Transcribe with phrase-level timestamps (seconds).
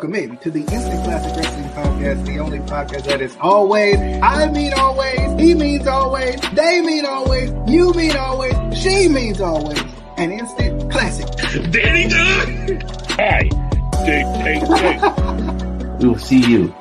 [0.00, 4.50] Welcome in to the Instant Classic Wrestling Podcast, the only podcast that is always, I
[4.50, 9.78] mean always, he means always, they mean always, you mean always, she means always,
[10.16, 11.26] an instant classic.
[11.70, 12.80] Danny Dunn!
[13.10, 13.42] Hi,
[14.06, 16.00] Dave, Dave, Dave.
[16.00, 16.72] We will see you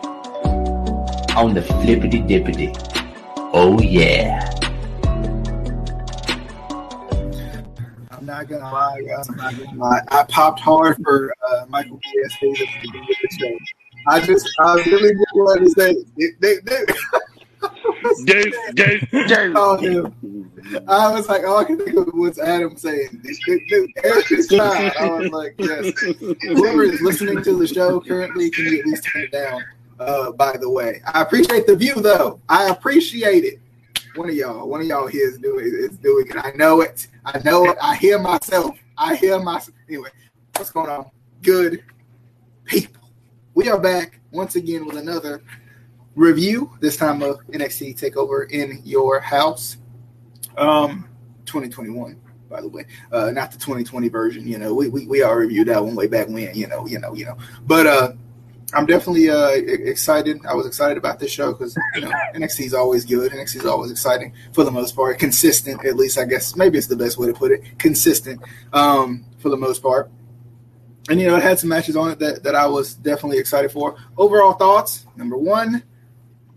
[1.36, 2.74] on the flippity dippity.
[3.52, 4.59] Oh yeah.
[8.40, 9.30] I'm not gonna lie, guys.
[9.30, 10.02] I'm not gonna lie.
[10.08, 12.50] I popped hard for uh, Michael at the
[12.82, 13.58] beginning of the show.
[14.08, 15.96] I just, I really didn't want to say,
[16.40, 16.86] they, they,
[18.24, 19.54] Dave, Dave, Dave.
[19.54, 20.52] call him.
[20.88, 23.22] I was like, all I can think of was Adam saying,
[24.06, 24.92] Eric is fine.
[24.98, 26.00] I was like, yes.
[26.44, 29.62] Whoever is listening to the show currently, can you at least turn it down?
[30.00, 32.40] Uh, by the way, I appreciate the view, though.
[32.48, 33.60] I appreciate it.
[34.16, 36.36] One of y'all, one of y'all here is doing is doing it.
[36.36, 37.08] I know it.
[37.26, 37.78] I know it.
[37.82, 38.76] I hear myself.
[38.98, 39.78] I hear myself.
[39.88, 40.10] Anyway,
[40.56, 41.12] what's going on?
[41.44, 41.84] Good
[42.66, 43.04] people.
[43.54, 45.44] We are back once again with another
[46.16, 46.72] review.
[46.80, 49.78] This time of NXT Takeover in your house.
[50.58, 51.08] Um,
[51.46, 54.48] 2021, by the way, uh, not the 2020 version.
[54.48, 56.56] You know, we we, we all reviewed that one way back when.
[56.56, 57.38] You know, you know, you know.
[57.68, 58.14] But uh,
[58.74, 60.46] I'm definitely uh, excited.
[60.46, 63.32] I was excited about this show because you know NXT is always good.
[63.32, 65.86] NXT is always exciting for the most part, consistent.
[65.86, 67.80] At least I guess maybe it's the best way to put it.
[67.80, 68.42] Consistent
[68.74, 70.12] um, for the most part.
[71.10, 73.72] And you know, it had some matches on it that, that I was definitely excited
[73.72, 73.96] for.
[74.18, 75.84] Overall thoughts: number one,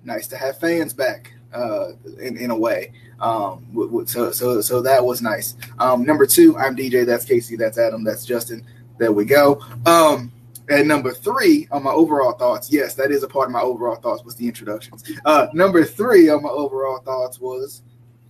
[0.04, 2.92] nice to have fans back uh, in in a way.
[3.20, 5.54] Um, so so so that was nice.
[5.78, 7.06] Um, number two, I'm DJ.
[7.06, 7.56] That's Casey.
[7.56, 8.04] That's Adam.
[8.04, 8.66] That's Justin.
[8.98, 9.60] There we go.
[9.86, 10.31] Um,
[10.72, 13.96] and number three on my overall thoughts, yes, that is a part of my overall
[13.96, 15.04] thoughts was the introductions.
[15.24, 17.82] Uh, number three on my overall thoughts was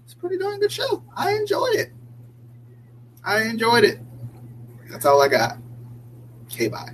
[0.05, 1.03] it's a pretty darn good show.
[1.17, 1.93] I enjoyed it.
[3.25, 3.99] I enjoyed it.
[4.91, 5.57] That's all I got.
[6.47, 6.91] Okay, bye.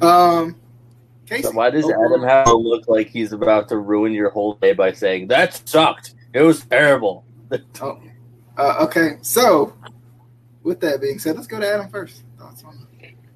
[0.00, 0.56] Um,
[1.26, 4.30] Casey, So why does overall- Adam have to look like he's about to ruin your
[4.30, 6.14] whole day by saying that sucked?
[6.32, 7.24] It was terrible.
[7.80, 8.00] Oh,
[8.56, 9.18] uh, okay.
[9.20, 9.74] So,
[10.62, 12.24] with that being said, let's go to Adam first.
[12.38, 12.86] Thoughts on?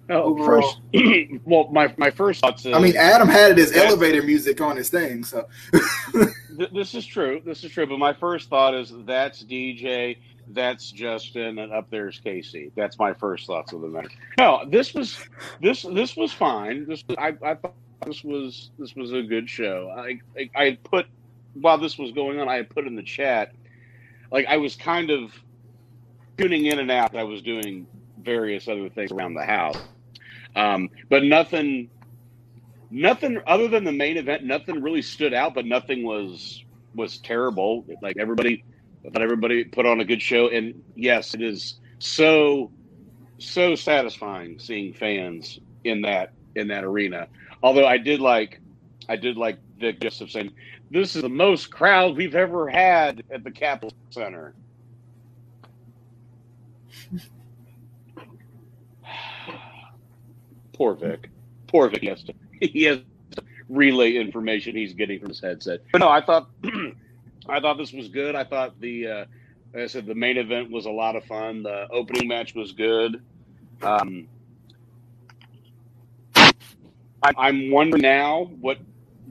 [0.09, 0.63] Oh, Overall.
[0.63, 0.81] first,
[1.45, 4.77] well, my, my first thoughts is, I mean, Adam had his That's- elevator music on
[4.77, 5.47] his thing, so
[6.13, 7.41] th- this is true.
[7.45, 7.87] This is true.
[7.87, 10.19] But my first thought is that's DJ,
[10.49, 12.71] that's Justin, and up there's Casey.
[12.77, 14.11] That's my first thoughts of the matter.
[14.39, 15.19] No, this was
[15.61, 16.87] this this was fine.
[16.87, 17.75] This I, I thought
[18.07, 19.93] this was this was a good show.
[19.97, 21.07] I, I I put
[21.55, 23.55] while this was going on, I had put in the chat
[24.31, 25.33] like I was kind of
[26.39, 27.17] tuning in and out.
[27.17, 27.87] I was doing
[28.23, 29.79] various other things around the house,
[30.57, 31.91] um, but nothing
[32.91, 36.65] nothing other than the main event nothing really stood out but nothing was
[36.97, 37.85] was terrible.
[38.03, 38.65] Like everybody
[39.13, 40.49] thought everybody put on a good show.
[40.49, 42.73] And yes it is so
[43.39, 47.29] so satisfying seeing fans in that in that arena.
[47.63, 48.61] Although i did like
[49.09, 50.53] i did like vic joseph saying
[50.91, 54.55] this is the most crowd we've ever had at the capitol center
[60.77, 61.31] poor vic
[61.67, 62.99] poor vic has to he has
[63.33, 65.81] to relay information he's getting from his headset.
[65.93, 66.49] But no, I thought
[67.49, 68.35] I thought this was good.
[68.35, 69.25] I thought the uh,
[69.75, 71.63] like I said the main event was a lot of fun.
[71.63, 73.23] The opening match was good.
[73.83, 74.29] Um,
[76.37, 78.79] I, I'm wondering now what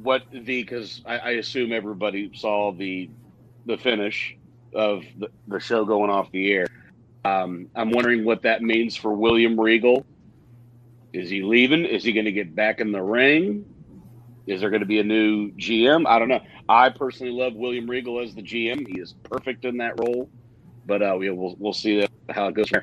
[0.01, 3.09] what the because I, I assume everybody saw the
[3.65, 4.37] the finish
[4.73, 6.67] of the, the show going off the air.
[7.23, 10.05] Um, I'm wondering what that means for William Regal.
[11.15, 11.85] Is he leaving?
[11.85, 13.65] Is he going to get back in the ring?
[14.47, 16.05] Is there going to be a new GM?
[16.05, 16.41] I don't know.
[16.69, 18.87] I personally love William Regal as the GM.
[18.87, 20.29] He is perfect in that role.
[20.85, 22.81] But uh, we, we'll we'll see how it goes from.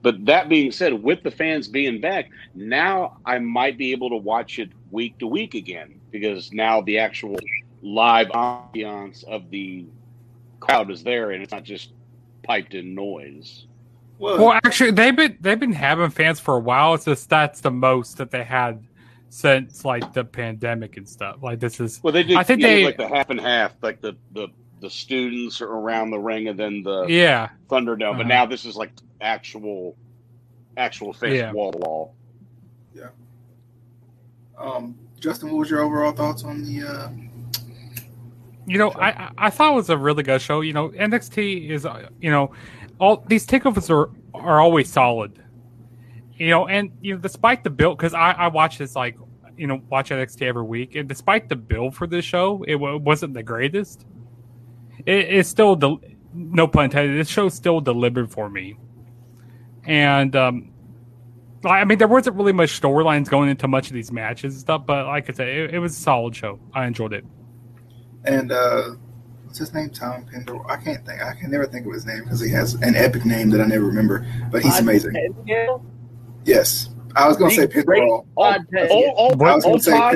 [0.00, 4.16] But that being said, with the fans being back, now I might be able to
[4.16, 7.36] watch it week to week again because now the actual
[7.82, 9.86] live ambiance of the
[10.60, 11.92] crowd is there and it's not just
[12.42, 13.66] piped in noise.
[14.18, 16.94] Well, actually, they've been they've been having fans for a while.
[16.94, 18.84] It's just that's the most that they had
[19.30, 21.42] since like the pandemic and stuff.
[21.42, 22.36] Like this is Well, they did.
[22.36, 24.48] I think yeah, they- like the half and half, like the the
[24.80, 27.48] the students are around the ring and then the yeah.
[27.68, 27.98] Thunderdome.
[28.16, 28.28] But Uh-huh.
[28.28, 29.96] now this is like actual,
[30.76, 31.52] actual face Yeah.
[31.52, 32.14] wall to wall.
[32.94, 33.08] Yeah.
[34.58, 36.82] Um, Justin, what was your overall thoughts on the?
[36.82, 37.08] Uh,
[38.66, 40.60] You know, I I- I thought it was a really good show.
[40.60, 42.52] You know, NXT is uh, you know
[42.98, 45.42] all these takeovers are are always solid.
[46.34, 49.16] You know, and you know despite the build, because I I watch this like
[49.56, 52.96] you know watch NXT every week, and despite the build for this show, it wa-
[52.96, 54.06] wasn't the greatest.
[55.06, 55.96] It, it's still the
[56.34, 57.18] no pun intended.
[57.18, 58.76] This show still delivered for me,
[59.84, 60.72] and um,
[61.64, 64.84] I mean, there wasn't really much storylines going into much of these matches and stuff,
[64.86, 66.58] but like I said, it, it was a solid show.
[66.74, 67.24] I enjoyed it.
[68.24, 68.94] And uh,
[69.52, 69.90] what's his name?
[69.90, 70.66] Tom Pender.
[70.66, 71.20] I can't think.
[71.20, 73.66] I can never think of his name because he has an epic name that I
[73.66, 74.26] never remember.
[74.50, 75.12] But he's amazing.
[75.12, 75.84] Pettengill?
[76.46, 78.24] Yes, I was gonna say Great- Penderall.
[78.38, 78.96] Todd Pettengill.
[79.14, 80.14] Old, old, I was gonna say Todd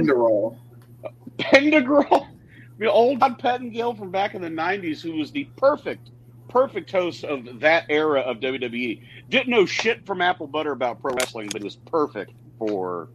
[1.39, 2.27] Penderall.
[2.79, 6.11] The old Todd Pettengill from back in the '90s, who was the perfect,
[6.49, 9.03] perfect host of that era of WWE.
[9.31, 13.09] Didn't know shit from Apple Butter about pro wrestling, but was perfect for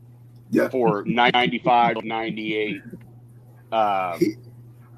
[0.51, 0.69] Yeah.
[0.69, 2.81] for 95, 98
[3.71, 4.35] uh, He-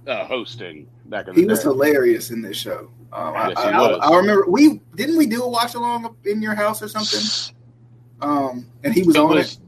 [0.07, 2.89] uh, hosting back in the He was hilarious in this show.
[3.13, 3.71] Um, I, Yes, I.
[3.71, 7.21] I, I remember we didn't we do a watch along in your house or something.
[8.21, 9.59] Um, and he was It on was, it.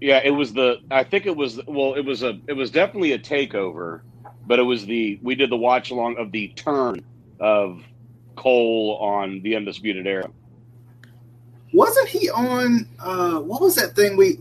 [0.00, 0.76] yeah, it was the.
[0.90, 1.60] I think it was.
[1.66, 2.38] Well, it was a.
[2.46, 4.02] It was definitely a takeover,
[4.46, 5.18] but it was the.
[5.22, 7.04] We did the watch along of the turn
[7.40, 7.82] of
[8.36, 10.28] Cole on the Undisputed Era.
[11.72, 12.86] Wasn't he on?
[12.98, 14.38] Uh, what was that thing we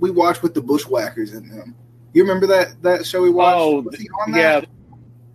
[0.00, 1.74] we watched with the Bushwhackers in them?
[2.12, 3.58] You remember that that show we watched?
[3.58, 4.60] Oh, was he on Yeah?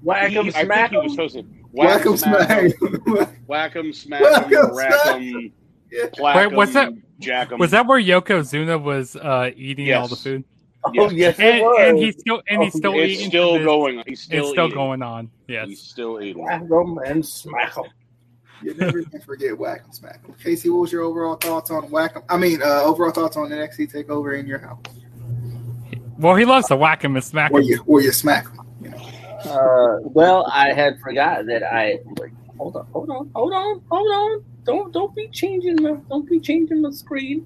[0.02, 1.04] Whack 'em, him, I smack think he 'em.
[1.06, 1.66] was hosting.
[1.72, 2.50] Whack 'em smack.
[2.60, 5.52] him, smack Whack 'em, 'em, rack 'em,
[5.92, 6.06] Yeah.
[6.14, 7.60] plack Wait, was 'em, that- jack 'em.
[7.60, 10.02] Was that where Yokozuna was uh, eating Yes.
[10.02, 10.44] all the food?
[10.84, 11.12] Oh, Yes.
[11.14, 11.78] yes, it And, was.
[11.82, 13.28] and he's still and he's Oh, still It's eating.
[13.30, 14.04] still to going.
[14.08, 14.40] He's still.
[14.44, 14.76] It's still eating.
[14.78, 15.30] going on.
[15.48, 15.68] Yes.
[15.68, 16.44] He's still eating.
[16.44, 17.86] Whack 'em and smack 'em.
[18.64, 19.52] You never can forget
[19.92, 20.34] smack him.
[20.44, 22.16] Casey, what was your overall thoughts on Whack?
[22.16, 22.24] Him?
[22.30, 24.80] I mean, uh, overall thoughts on NXT Takeover in your house?
[26.18, 27.66] Well, he loves to whack him and smack Or him.
[27.68, 28.57] you, or you smack 'em, You know.
[29.46, 32.00] Uh, well, I had forgot that I.
[32.20, 34.44] Like, hold on, hold on, hold on, hold on.
[34.64, 37.46] Don't don't be changing the don't be changing the screen.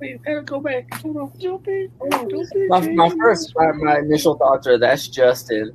[0.00, 0.92] Wait, gotta go back.
[1.02, 1.32] Hold on.
[1.40, 1.88] Don't be.
[1.98, 2.68] Hold on.
[2.68, 5.72] My, my first my, my initial thoughts are that's Justin.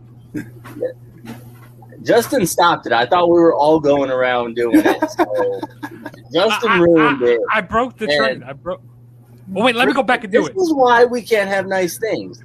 [2.03, 2.93] Justin stopped it.
[2.93, 5.11] I thought we were all going around doing it.
[5.11, 5.59] So
[6.33, 7.39] Justin I, I- ruined I- it.
[7.53, 8.43] I broke the And- trend.
[8.45, 8.81] I broke.
[9.55, 10.53] Oh wait, let me go back and do it.
[10.53, 12.43] this is why we can't have nice things.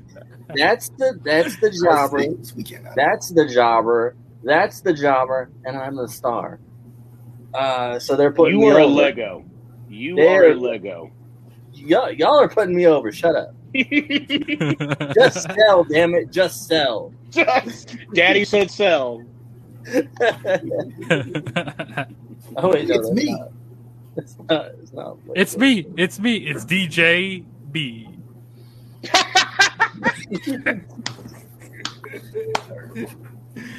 [0.55, 2.19] That's the that's the jobber.
[2.21, 2.95] Things we cannot.
[2.97, 4.15] That's the jobber.
[4.43, 6.59] That's the jobber, and I'm the star.
[7.55, 8.87] Uh, so they're putting You me are a.
[8.87, 9.45] Lego.
[9.89, 11.11] You There- are a Lego.
[11.73, 13.11] Y'all, y'all are putting me over.
[13.13, 13.55] Shut up.
[15.15, 16.31] Just sell, damn it.
[16.31, 17.13] Just sell.
[17.31, 19.25] Just- Daddy said sell.
[19.95, 20.05] oh
[22.71, 23.33] wait, no, It's me.
[23.33, 23.51] Not.
[24.17, 24.67] It's not.
[24.83, 25.17] It's not.
[25.35, 25.87] it's me.
[25.97, 26.37] It's me.
[26.37, 28.09] It's DJ B.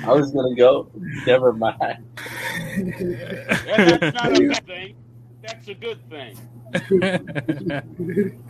[0.04, 0.90] I was gonna go.
[1.26, 2.06] Never mind.
[2.76, 3.04] And
[3.66, 4.96] that's not a good thing.
[5.42, 6.38] That's a good thing.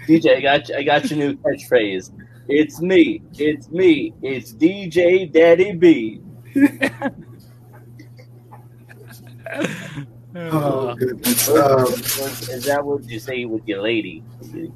[0.08, 2.12] DJ, I got you, I got your new catchphrase.
[2.48, 3.22] It's me.
[3.38, 4.14] It's me.
[4.22, 6.22] It's DJ Daddy B.
[10.38, 11.48] Oh goodness.
[11.50, 14.22] Um, Is that what you say with your lady?
[14.56, 14.72] You-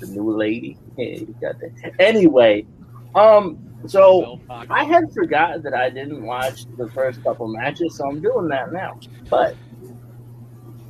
[0.00, 0.76] The new lady?
[0.96, 1.92] Yeah, you got that.
[1.98, 2.66] Anyway,
[3.14, 4.40] um, so
[4.70, 8.72] I had forgotten that I didn't watch the first couple matches, so I'm doing that
[8.72, 8.98] now.
[9.28, 9.54] But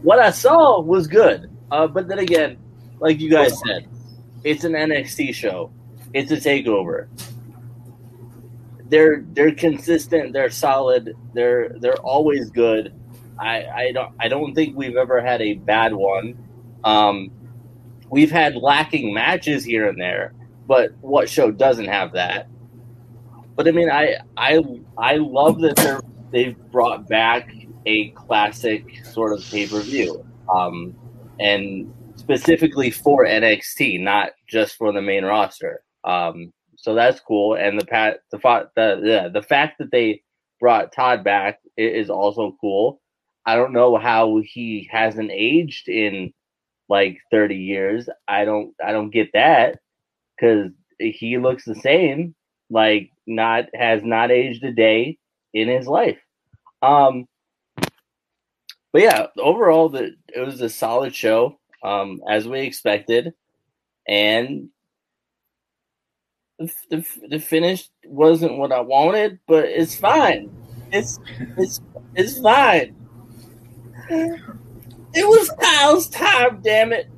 [0.02, 1.50] what I saw was good.
[1.70, 2.56] Uh, but then again,
[3.00, 3.86] like you guys said,
[4.44, 5.70] it's an NXT show.
[6.12, 7.08] It's a takeover.
[8.88, 10.32] They're they're consistent.
[10.32, 11.16] They're solid.
[11.32, 12.92] They're they're always good.
[13.38, 16.36] I, I don't I don't think we've ever had a bad one.
[16.84, 17.30] Um,
[18.14, 20.32] we've had lacking matches here and there,
[20.69, 22.46] but what show doesn't have that?
[23.56, 24.62] But I mean, I I
[24.96, 26.00] I love that they're
[26.31, 27.53] they've brought back
[27.86, 30.24] a classic sort of pay per view,
[30.55, 30.94] um,
[31.41, 35.82] and specifically for NXT, not just for the main roster.
[36.05, 37.55] Um, so that's cool.
[37.56, 40.22] And the pat the fa- the yeah, the fact that they
[40.60, 43.00] brought Todd back is also cool.
[43.44, 46.32] I don't know how he hasn't aged in
[46.94, 48.08] like 30 years.
[48.29, 49.81] I don't I don't get that
[50.39, 50.70] cuz
[51.01, 52.36] he looks the same
[52.70, 55.19] like not has not aged a day
[55.53, 56.20] in his life.
[56.82, 57.27] Um
[58.93, 63.34] but yeah, overall the it was a solid show um as we expected
[64.06, 64.69] and
[66.60, 70.48] the, the, the finish wasn't what I wanted, but it's fine.
[70.93, 71.19] It's
[71.56, 71.81] it's
[72.15, 72.94] it's fine.
[75.14, 77.08] It was Kyle's time, damn it.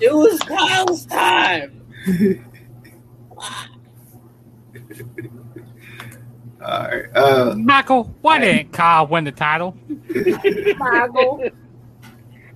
[0.00, 1.84] It was Kyle's time.
[6.64, 7.04] all right.
[7.14, 9.76] Uh, Michael, why didn't Kyle win the title?
[10.78, 11.50] Michael.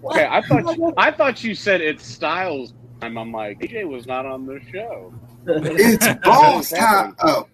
[0.05, 3.19] Okay, I thought you, I thought you said it's Styles time.
[3.19, 5.13] I'm like, DJ was not on the show.
[5.47, 7.17] it's boss time.
[7.25, 7.49] Oh,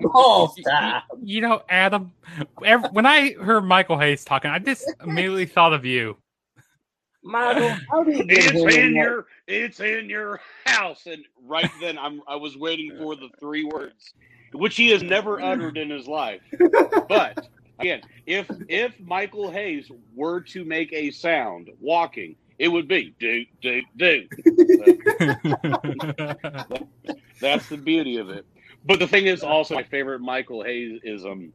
[0.00, 1.02] Balls time.
[1.22, 2.12] You know, Adam.
[2.64, 6.16] Every, when I heard Michael Hayes talking, I just immediately thought of you.
[7.22, 11.06] Michael, how do you It's in that- your it's in your house.
[11.06, 14.12] And right then I'm I was waiting for the three words,
[14.52, 16.42] which he has never uttered in his life.
[17.08, 23.14] But again, if if Michael Hayes were to make a sound walking, it would be
[23.18, 24.26] do do do.
[27.40, 28.46] That's the beauty of it.
[28.84, 31.52] But the thing is also my favorite Michael Hayes is um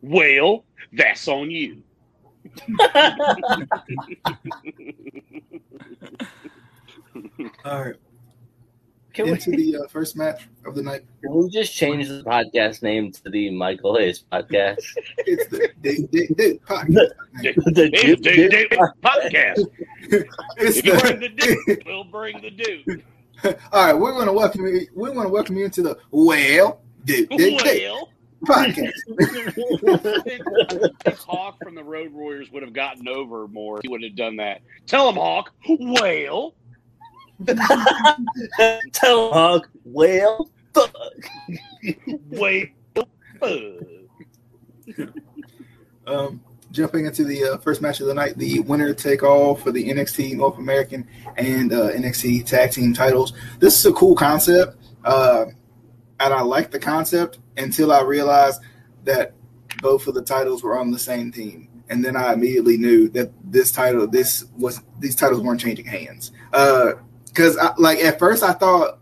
[0.00, 1.82] well, that's on you.
[7.64, 7.96] All right,
[9.18, 11.02] Can we, into the uh, first match of the night.
[11.22, 14.78] can we just change the podcast name to the Michael Hayes podcast?
[15.18, 17.10] It's the Dig Dig Dig podcast.
[17.42, 19.64] the Hey, Duke- dude, Duke- dude, podcast.
[20.58, 23.02] It's If you bring the, the dude, we'll bring the dude.
[23.72, 24.86] All right, we're gonna welcome you.
[24.94, 28.08] We want to welcome you into the well Dig Dig Dig Well,
[28.46, 28.92] podcast.
[31.06, 34.36] if Hawk from the Road Warriors would have gotten over more, he would have done
[34.36, 34.60] that.
[34.86, 35.52] Tell him, Hawk.
[35.68, 36.54] Well,
[38.92, 40.94] Tell Hawk, well, fuck.
[42.30, 42.64] well.
[43.42, 43.60] uh.
[46.06, 46.40] Um,
[46.70, 49.88] jumping into the uh, first match of the night, the winner take all for the
[49.90, 53.32] NXT North American and uh, NXT Tag Team titles.
[53.58, 55.46] This is a cool concept, uh,
[56.20, 58.60] and I like the concept until I realized
[59.04, 59.34] that
[59.80, 63.30] both of the titles were on the same team, and then I immediately knew that
[63.44, 66.32] this title, this was these titles weren't changing hands.
[67.38, 68.98] Because like at first I thought,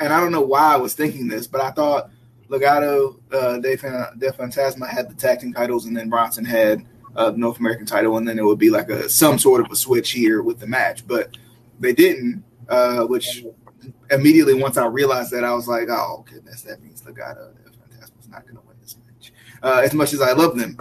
[0.00, 2.10] and I don't know why I was thinking this, but I thought.
[2.48, 6.86] Legado, uh, De, Fan- De Fantasma had the tag team titles, and then Bronson had
[7.16, 9.74] uh, North American title, and then it would be like a some sort of a
[9.74, 11.04] switch here with the match.
[11.08, 11.36] But
[11.80, 13.44] they didn't, uh, which
[14.12, 18.28] immediately once I realized that, I was like, oh goodness, that means Legado De Fantasma's
[18.28, 19.32] not going to win this match.
[19.60, 20.78] Uh, as much as I love them,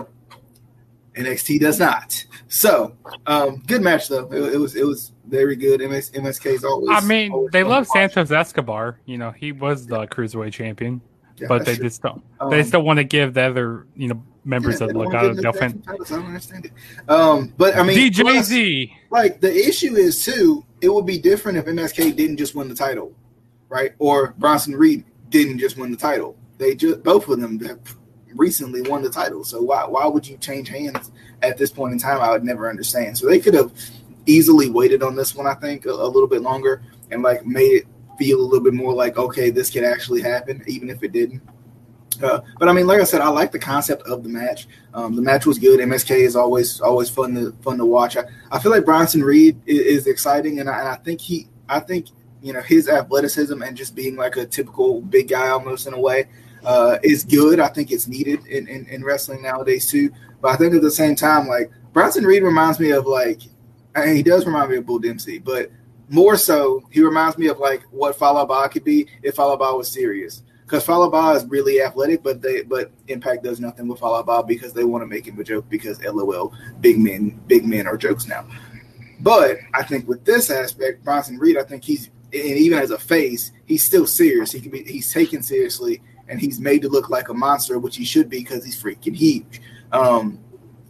[1.16, 2.24] NXT does not.
[2.48, 4.32] So, um, good match though.
[4.32, 5.82] It, it was it was very good.
[5.82, 6.90] MS, MSK is always.
[6.92, 7.88] I mean, always they love.
[7.88, 9.00] Santos Escobar.
[9.06, 11.02] You know, he was the cruiserweight champion,
[11.38, 11.86] Yeah, but they true.
[11.86, 12.24] just don't.
[12.40, 15.52] Um, They still want to give the other, you know, members Yeah, of Legado del
[15.52, 15.72] them Fan.
[15.72, 16.12] tag team titles.
[16.12, 17.10] I don't understand it.
[17.10, 18.92] Um, but I mean, DJZ.
[19.10, 22.76] like the issue is too, it would be different if MSK didn't just win the
[22.76, 23.12] title,
[23.70, 23.94] right?
[23.98, 26.38] Or Bronson Reed didn't just win the title.
[26.60, 27.80] They just both of them have
[28.36, 29.44] recently won the title.
[29.44, 31.12] So why why would you change hands
[31.42, 32.22] at this point in time?
[32.22, 33.18] I would never understand.
[33.18, 33.72] So they could have
[34.26, 37.72] easily waited on this one, I think, a, a little bit longer and like made
[37.72, 37.88] it
[38.18, 41.42] feel a little bit more like okay, this could actually happen, even if it didn't.
[42.24, 44.68] Uh, but I mean, like I said, I like the concept of the match.
[44.94, 45.80] Um, the match was good.
[45.80, 48.18] MSK is always always fun to fun to watch.
[48.18, 51.48] I, I feel like Bronson Reed is, is exciting, and I, and I think he,
[51.68, 52.08] I think
[52.42, 56.00] you know his athleticism and just being like a typical big guy almost in a
[56.00, 56.28] way
[56.66, 57.60] uh, is good.
[57.60, 60.12] I think it's needed in, in, in wrestling nowadays too.
[60.42, 63.42] But I think at the same time, like Bronson Reed reminds me of like,
[63.96, 65.72] and he does remind me of Bull Dempsey, but
[66.10, 69.78] more so, he reminds me of like what Fallah Bahh could be if Fallah Bahh
[69.78, 70.44] was serious.
[70.64, 74.48] Because Fallah Bahh is really athletic, but they but Impact does nothing with Fallah Bahh
[74.48, 77.98] because they want to make him a joke because LOL, big men, big men are
[77.98, 78.48] jokes now.
[79.20, 82.98] But I think with this aspect, Bronson Reed, I think he's and even as a
[82.98, 84.52] face, he's still serious.
[84.52, 87.98] He can be he's taken seriously and he's made to look like a monster, which
[87.98, 89.62] he should be because he's freaking huge.
[89.92, 90.40] Um,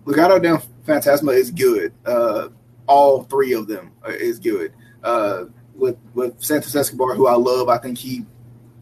[0.05, 1.93] Legado del Fantasma is good.
[2.05, 2.49] Uh,
[2.87, 4.73] all three of them is good.
[5.03, 8.25] Uh, with with Santos Escobar, who I love, I think he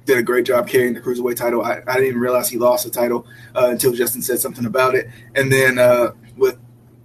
[0.05, 1.63] did a great job carrying the cruiserweight title.
[1.63, 4.95] I, I didn't even realize he lost the title uh, until Justin said something about
[4.95, 5.07] it.
[5.35, 6.57] And then uh, with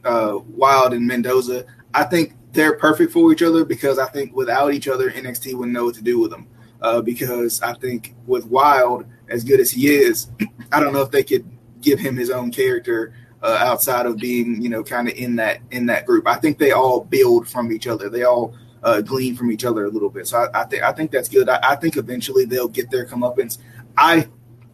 [0.05, 1.65] uh, Wilde and Mendoza,
[1.95, 5.73] I think they're perfect for each other because I think without each other, NXT wouldn't
[5.73, 6.49] know what to do with them.
[6.81, 10.31] Uh, because I think with Wilde, as good as he is,
[10.73, 11.49] I don't know if they could
[11.81, 15.61] give him his own character uh, outside of being, you know, kind of in that
[15.71, 16.27] in that group.
[16.27, 18.09] I think they all build from each other.
[18.09, 20.27] They all uh, glean from each other a little bit.
[20.27, 21.49] So I, I think I think that's good.
[21.49, 23.59] I, I think eventually they'll get their comeuppance.
[23.97, 24.29] I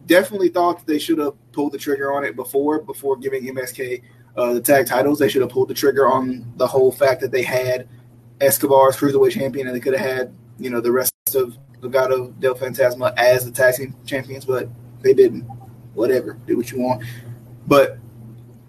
[0.05, 4.01] definitely thought they should have pulled the trigger on it before before giving MSK
[4.35, 5.19] uh, the tag titles.
[5.19, 7.87] They should have pulled the trigger on the whole fact that they had
[8.41, 11.57] Escobar's cruiserweight champion and they could have had you know the rest of
[11.89, 14.69] Legado del Fantasma as the tag team champions, but
[15.01, 15.43] they didn't.
[15.93, 17.03] Whatever, do what you want.
[17.67, 17.97] But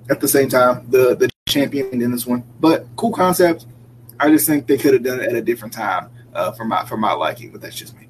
[0.08, 2.44] at the same time, the the champion in this one.
[2.60, 3.66] But cool concept.
[4.18, 6.84] I just think they could have done it at a different time uh, for my
[6.84, 8.08] for my liking, but that's just me.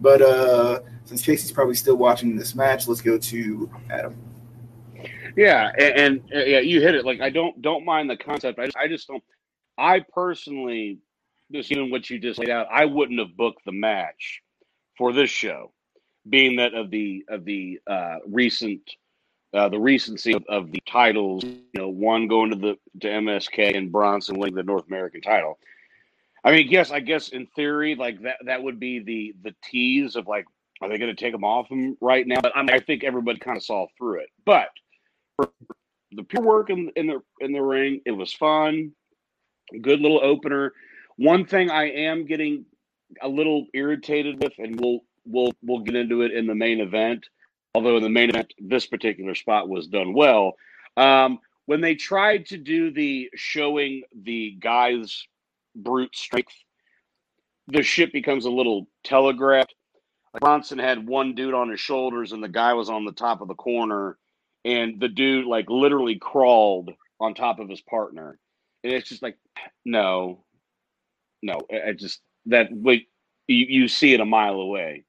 [0.00, 4.16] But uh, since Casey's probably still watching this match, let's go to Adam.
[5.36, 7.04] Yeah, and, and uh, yeah, you hit it.
[7.04, 8.58] Like I don't don't mind the concept.
[8.58, 9.22] I just, I just don't.
[9.76, 11.00] I personally,
[11.54, 14.42] just even what you just laid out, I wouldn't have booked the match
[14.96, 15.72] for this show,
[16.28, 18.82] being that of the of the uh, recent
[19.54, 21.44] uh, the recency of, of, the titles.
[21.44, 25.58] You know, one going to the to MSK and Bronson winning the North American title.
[26.44, 30.16] I mean, yes, I guess in theory, like that that would be the the tease
[30.16, 30.46] of like,
[30.80, 32.40] are they going to take them off him right now?
[32.42, 34.28] But I, mean, I think everybody kind of saw through it.
[34.44, 34.68] But
[35.36, 35.50] for
[36.12, 38.92] the pure work in, in the in the ring, it was fun.
[39.80, 40.72] Good little opener.
[41.16, 42.66] One thing I am getting
[43.20, 47.26] a little irritated with, and we'll we'll we'll get into it in the main event.
[47.74, 50.54] Although in the main event, this particular spot was done well.
[50.96, 55.26] Um, when they tried to do the showing the guys'
[55.74, 56.54] brute strength,
[57.68, 59.74] the shit becomes a little telegraphed.
[60.40, 63.48] Bronson had one dude on his shoulders, and the guy was on the top of
[63.48, 64.18] the corner,
[64.64, 66.90] and the dude like literally crawled
[67.20, 68.38] on top of his partner,
[68.82, 69.38] and it's just like,
[69.84, 70.43] no,
[71.44, 73.08] no, I just that wait,
[73.46, 75.04] you, you see it a mile away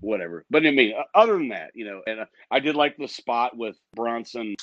[0.00, 0.44] whatever.
[0.50, 3.08] But I mean, uh, other than that, you know, and uh, I did like the
[3.08, 4.56] spot with Bronson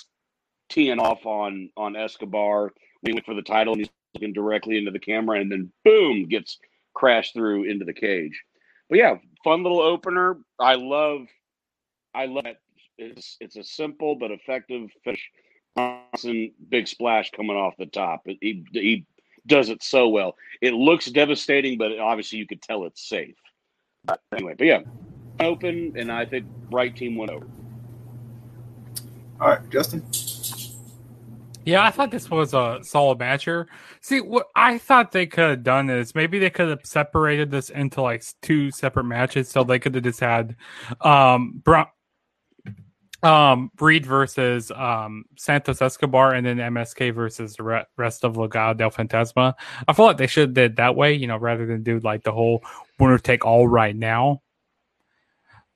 [0.70, 2.74] teeing off on on Escobar.
[3.04, 6.28] We went for the title, and he's looking directly into the camera, and then boom,
[6.28, 6.60] gets
[6.94, 8.42] crashed through into the cage.
[8.90, 10.38] But yeah, fun little opener.
[10.60, 11.28] I love,
[12.14, 12.58] I love it.
[12.98, 15.30] It's it's a simple but effective finish.
[15.76, 18.24] Bronson big splash coming off the top.
[18.26, 19.06] He he
[19.50, 20.36] does it so well.
[20.62, 23.36] It looks devastating, but obviously you could tell it's safe.
[24.06, 24.82] But anyway, but yeah,
[25.40, 27.46] open, and I think right team went over.
[29.42, 30.04] All right, Justin.
[31.66, 33.68] Yeah, I thought this was a solid match here.
[34.02, 37.70] See, what I thought they could have done is maybe they could have separated this
[37.70, 40.56] into like two separate matches, so they could have just had
[41.02, 41.88] um, Bron-
[43.24, 48.78] um, Reed versus um, Santos Escobar, and then MSK versus the re- rest of Legado
[48.78, 49.54] del Fantasma.
[49.88, 52.24] I feel like they should have did that way, you know, rather than do like
[52.24, 52.64] the whole
[53.00, 54.42] winner take all right now.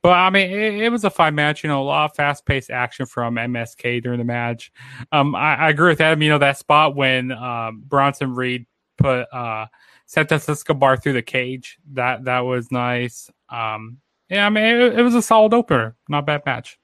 [0.01, 1.63] But I mean, it, it, was a fun match.
[1.63, 4.71] You know, a lot of fast paced action from MSK during the match.
[5.13, 6.21] Um, I, I, agree with Adam.
[6.21, 8.65] You know, that spot when um, Bronson Reed
[8.97, 9.67] put uh,
[10.05, 13.29] Santos Escobar through the cage that that was nice.
[13.47, 15.95] Um, yeah, I mean, it, it was a solid opener.
[16.09, 16.77] Not bad match.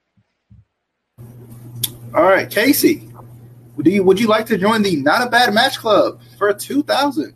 [2.12, 3.08] All right, Casey.
[3.80, 6.82] Do you would you like to join the Not a Bad Match Club for two
[6.82, 7.34] thousand?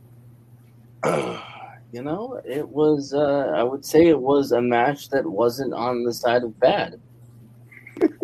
[1.04, 6.02] you know, it was, uh, I would say it was a match that wasn't on
[6.02, 7.00] the side of bad.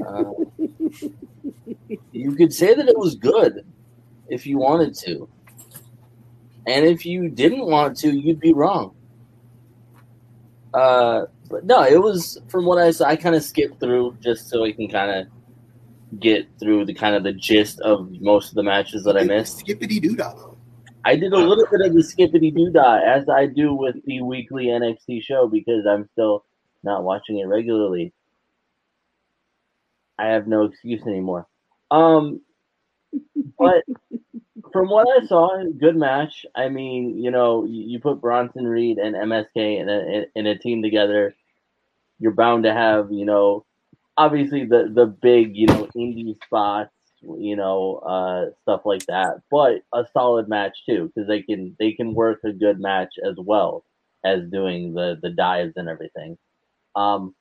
[0.04, 0.32] Uh,
[2.10, 3.64] you could say that it was good
[4.28, 5.28] if you wanted to.
[6.66, 8.94] And if you didn't want to, you'd be wrong.
[10.74, 13.06] Uh, but no, it was from what I saw.
[13.06, 15.26] I kind of skipped through just so I can kind of
[16.18, 19.58] get through the kind of the gist of most of the matches that I missed.
[19.58, 20.00] Skippity.
[21.04, 24.22] I did a little bit of the skippity doo dah as I do with the
[24.22, 26.44] weekly NXT show because I'm still
[26.82, 28.12] not watching it regularly.
[30.18, 31.46] I have no excuse anymore.
[31.90, 32.42] Um,
[33.58, 33.84] but
[34.72, 36.44] from what I saw, good match.
[36.54, 40.58] I mean, you know, you, you put Bronson Reed and MSK in a in a
[40.58, 41.34] team together,
[42.18, 43.64] you're bound to have, you know,
[44.16, 46.90] obviously the the big, you know, indie spots
[47.22, 49.40] you know, uh, stuff like that.
[49.50, 53.34] But a solid match too, because they can they can work a good match as
[53.38, 53.84] well
[54.24, 56.38] as doing the the dives and everything.
[56.96, 57.34] Um,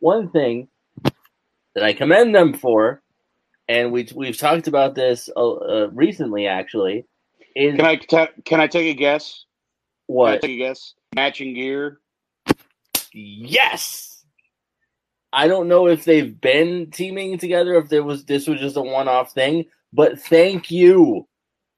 [0.00, 0.68] one thing
[1.74, 3.02] that I commend them for,
[3.68, 7.06] and we we've talked about this uh, uh, recently actually,
[7.56, 9.44] is can I t- can I take a guess?
[10.06, 10.42] What?
[10.42, 10.94] take a guess?
[11.14, 12.00] Matching gear.
[13.12, 14.11] Yes.
[15.32, 18.82] I don't know if they've been teaming together, if there was this was just a
[18.82, 21.26] one off thing, but thank you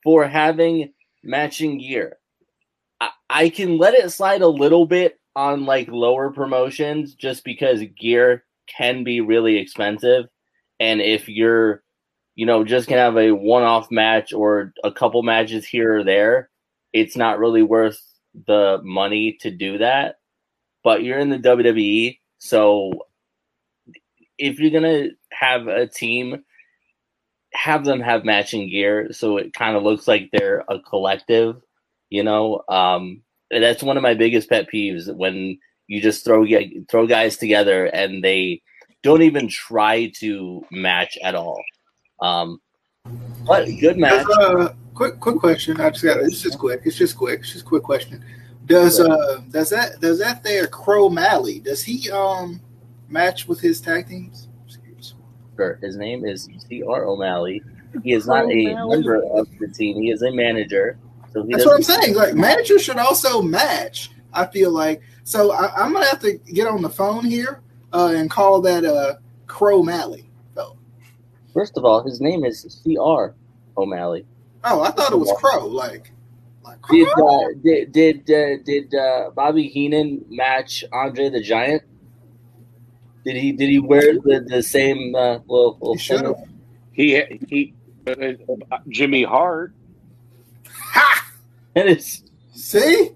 [0.03, 2.19] for having matching gear.
[3.01, 7.83] I, I can let it slide a little bit on like lower promotions just because
[7.99, 10.27] gear can be really expensive.
[10.81, 11.83] And if you're,
[12.35, 16.05] you know, just gonna have a one off match or a couple matches here or
[16.05, 16.51] there,
[16.93, 18.01] it's not really worth
[18.47, 20.17] the money to do that.
[20.83, 22.93] But you're in the WWE, so
[24.39, 26.45] if you're gonna have a team,
[27.53, 31.57] have them have matching gear so it kind of looks like they're a collective.
[32.11, 36.47] You know, um, that's one of my biggest pet peeves when you just throw
[36.91, 38.63] throw guys together and they
[39.03, 41.63] don't even try to match at all.
[42.21, 42.61] Um,
[43.47, 44.27] but good match.
[44.39, 45.81] Uh, quick, quick question.
[45.81, 46.83] I just got it's just quick.
[46.85, 47.41] It's just quick.
[47.41, 48.25] It's just quick question.
[48.67, 52.61] Does uh does that does that there Crow Malley does he um
[53.15, 54.49] match with his tag teams?
[55.57, 55.79] Sure.
[55.81, 57.05] His name is C.R.
[57.05, 57.63] O'Malley.
[58.03, 60.03] He is not a member of the team.
[60.03, 60.99] He is a manager.
[61.33, 62.15] So That's what I'm saying.
[62.15, 64.11] Like managers should also match.
[64.33, 65.53] I feel like so.
[65.53, 67.61] I, am gonna have to get on the phone here
[67.93, 69.15] uh, and call that uh,
[69.47, 70.29] Crow Malley.
[70.57, 70.77] So
[71.53, 73.35] First of all, his name is C.R.
[73.77, 74.27] O'Malley.
[74.65, 75.67] Oh, I thought it was Crow.
[75.67, 76.11] Like,
[76.65, 81.83] like Did uh, did did uh, did uh, Bobby Heenan match Andre the Giant?
[83.25, 86.37] Did he did he wear the, the same uh, little, little He should have.
[86.93, 87.75] He he
[88.07, 88.13] uh,
[88.71, 89.73] uh, Jimmy Hart.
[90.69, 91.31] Ha!
[91.75, 92.23] And it's
[92.55, 93.11] See,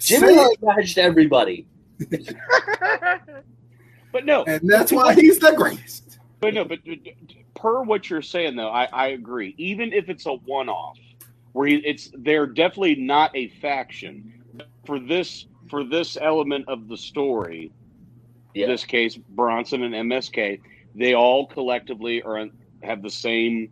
[0.00, 0.34] Jimmy See?
[0.36, 1.66] Hart matched everybody.
[4.12, 6.18] but no, and that's why he's the greatest.
[6.40, 6.80] But no, but
[7.54, 9.54] per what you're saying, though, I, I agree.
[9.58, 10.98] Even if it's a one-off,
[11.52, 14.32] where he, it's they're definitely not a faction
[14.86, 17.70] for this for this element of the story.
[18.54, 18.64] Yeah.
[18.64, 20.60] In this case, Bronson and MSK,
[20.94, 22.48] they all collectively are
[22.82, 23.70] have the same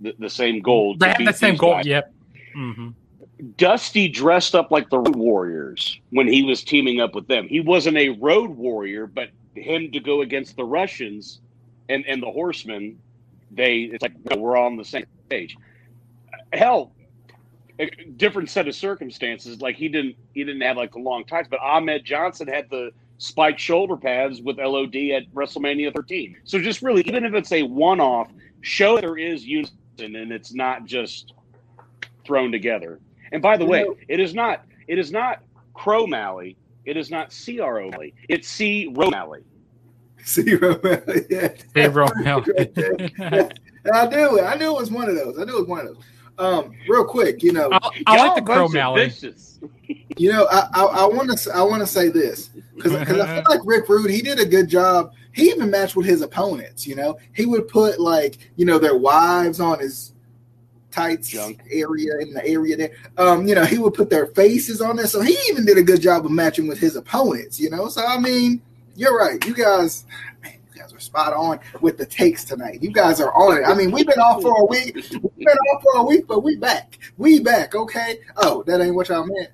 [0.00, 0.96] the, the same goal.
[0.96, 1.74] They have the same goal.
[1.74, 1.86] guys.
[1.86, 2.14] Yep.
[2.54, 2.88] hmm
[3.56, 7.48] Dusty dressed up like the Road Warriors when he was teaming up with them.
[7.48, 11.40] He wasn't a Road Warrior, but him to go against the Russians
[11.88, 12.98] and, and the Horsemen,
[13.50, 15.56] they it's like no, we're all on the same page.
[16.52, 16.92] Hell,
[17.80, 19.60] a different set of circumstances.
[19.60, 22.92] Like he didn't he didn't have like the long tights, but Ahmed Johnson had the
[23.22, 26.36] spiked shoulder pads with LOD at WrestleMania 13.
[26.44, 28.28] So just really, even if it's a one off,
[28.62, 31.32] show there is unison and it's not just
[32.24, 32.98] thrown together.
[33.30, 36.56] And by the way, it is not it is not Crow Malley.
[36.84, 38.12] It is not CRO Malley.
[38.28, 39.44] It's C Romalley.
[40.24, 41.48] See, Romeo, yeah.
[41.74, 42.44] Hey, Romeo.
[43.92, 44.44] I knew it.
[44.44, 45.38] I knew it was one of those.
[45.38, 46.04] I knew it was one of those.
[46.38, 49.06] Um, real quick, you know, I, I like the a Crow bunch of Malley.
[49.06, 49.58] bitches.
[50.16, 53.18] you know, I I want to I want to say this because I feel
[53.48, 55.12] like Rick Rude he did a good job.
[55.32, 56.86] He even matched with his opponents.
[56.86, 60.12] You know, he would put like you know their wives on his
[60.90, 61.62] tights Junk.
[61.70, 62.92] area in the area there.
[63.16, 65.06] Um, you know, he would put their faces on there.
[65.06, 67.58] So he even did a good job of matching with his opponents.
[67.58, 68.62] You know, so I mean,
[68.94, 69.44] you're right.
[69.46, 70.04] You guys,
[70.42, 72.82] man, you guys are spot on with the takes tonight.
[72.82, 73.64] You guys are on it.
[73.64, 74.94] I mean, we've been off for a week.
[74.96, 76.98] We've been off for a week, but we back.
[77.18, 77.74] We back.
[77.74, 78.20] Okay.
[78.36, 79.50] Oh, that ain't what y'all meant.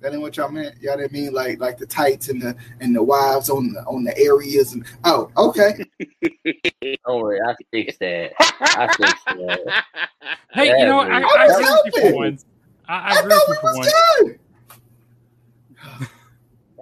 [0.00, 0.80] That ain't what y'all meant.
[0.82, 4.04] Y'all didn't mean like like the tights and the and the wives on the on
[4.04, 5.82] the areas and oh okay.
[7.06, 8.32] Don't worry, I fixed that.
[8.76, 9.84] I fixed that.
[10.52, 11.10] Hey, Yeah, you know what?
[11.10, 11.30] I, man.
[11.36, 12.44] I agree with you for once.
[12.86, 13.94] I, I I agree with thought you we for once.
[13.94, 14.38] was good.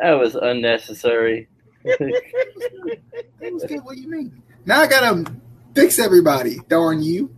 [0.00, 1.48] That was unnecessary.
[1.84, 3.84] It was good.
[3.84, 4.42] What do you mean?
[4.64, 5.30] Now I gotta
[5.74, 6.58] fix everybody.
[6.68, 7.34] Darn you.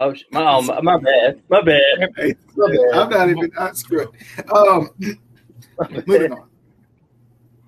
[0.00, 1.42] Oh, my, oh, my, my bad.
[1.48, 2.12] My bad.
[2.16, 2.34] Hey,
[2.92, 4.08] I'm not even not screwed.
[4.52, 4.90] Um,
[6.06, 6.48] moving on.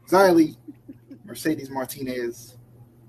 [0.09, 0.57] Xia Li,
[1.25, 2.57] Mercedes Martinez,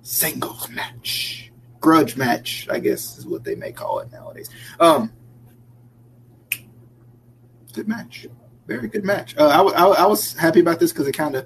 [0.02, 4.50] singles match, grudge match, I guess is what they may call it nowadays.
[4.80, 5.12] Um,
[7.74, 8.28] good match,
[8.68, 9.36] very good match.
[9.38, 11.46] Uh, I, I, I was happy about this because it kind of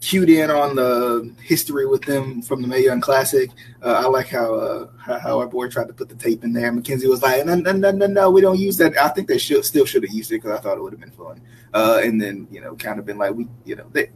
[0.00, 3.50] cued in on the history with them from the Mae Young Classic.
[3.82, 6.52] Uh, I like how, uh, how how our boy tried to put the tape in
[6.52, 6.70] there.
[6.72, 9.38] Mackenzie was like, "No, no, no, no, no, we don't use that." I think they
[9.38, 11.40] should still should have used it because I thought it would have been fun.
[11.72, 14.10] Uh, and then you know, kind of been like, we, you know, they-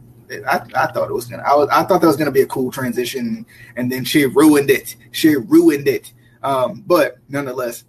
[0.47, 1.43] I, I thought it was gonna.
[1.43, 4.69] I, was, I thought that was gonna be a cool transition, and then she ruined
[4.69, 4.95] it.
[5.11, 6.13] She ruined it.
[6.41, 7.83] Um, but nonetheless,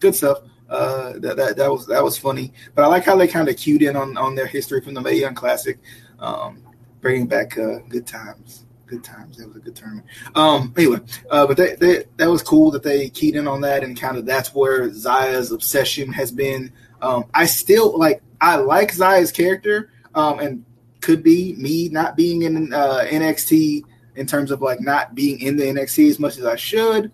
[0.00, 0.40] good stuff.
[0.70, 2.52] Uh, that, that that was that was funny.
[2.74, 5.00] But I like how they kind of cued in on on their history from the
[5.00, 5.78] Mae Young Classic,
[6.20, 6.62] um,
[7.00, 8.66] bringing back uh, good times.
[8.86, 9.36] Good times.
[9.36, 10.06] That was a good tournament.
[10.34, 10.98] Um, anyway,
[11.30, 14.16] uh, but they, they, that was cool that they keyed in on that, and kind
[14.16, 16.72] of that's where Zaya's obsession has been.
[17.02, 18.22] Um, I still like.
[18.40, 20.64] I like Zaya's character, um, and
[21.00, 23.82] could be me not being in uh, NXT
[24.16, 27.12] in terms of like not being in the NXT as much as I should.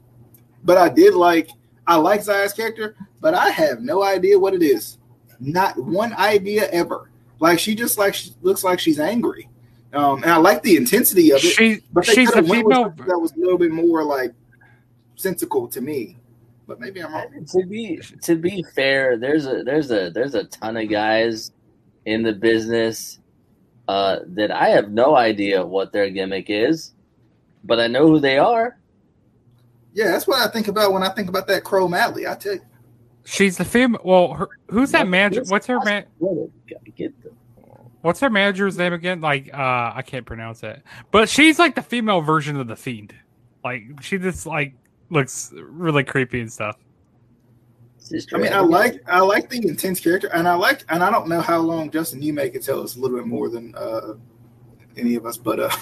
[0.62, 1.51] But I did like.
[1.87, 4.99] I like Zaya's character, but I have no idea what it is.
[5.41, 7.11] Not one idea ever.
[7.41, 9.49] Like she just like she looks like she's angry.
[9.93, 11.41] Um, and I like the intensity of it.
[11.41, 12.83] She, But they she's a coulda went with female.
[12.85, 14.33] something that was a little bit more like
[15.17, 16.19] sensical to me.
[16.69, 17.47] But maybe I'm wrong.
[17.51, 21.51] to be to be fair, there's a there's a there's a ton of guys
[22.05, 23.19] in the business
[23.89, 26.93] uh, that I have no idea what their gimmick is,
[27.65, 28.79] but I know who they are.
[29.95, 32.29] Yeah, that's what I think about when I think about that Crow Madley.
[32.29, 32.61] I tell you.
[33.27, 34.01] She's the female.
[34.05, 35.43] Well, her, who's that manager?
[35.49, 36.05] What's her man?
[36.21, 37.33] Gotta get them.
[38.03, 39.21] What's her manager's name again?
[39.21, 40.81] Like, uh, I can't pronounce it.
[41.11, 43.12] But she's like the female version of the fiend.
[43.65, 44.75] Like, she just like
[45.11, 46.77] looks really creepy and stuff.
[48.33, 51.29] I mean, I like I like the intense character, and I like, and I don't
[51.29, 54.15] know how long Justin you may can tell us a little bit more than uh,
[54.97, 55.77] any of us, but uh,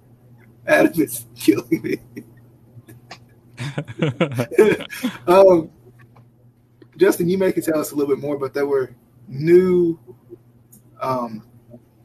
[0.66, 1.98] Adam is killing me.
[5.28, 5.70] um,
[7.00, 8.94] Justin, you may can tell us a little bit more, but there were
[9.26, 9.98] new.
[11.00, 11.42] Um,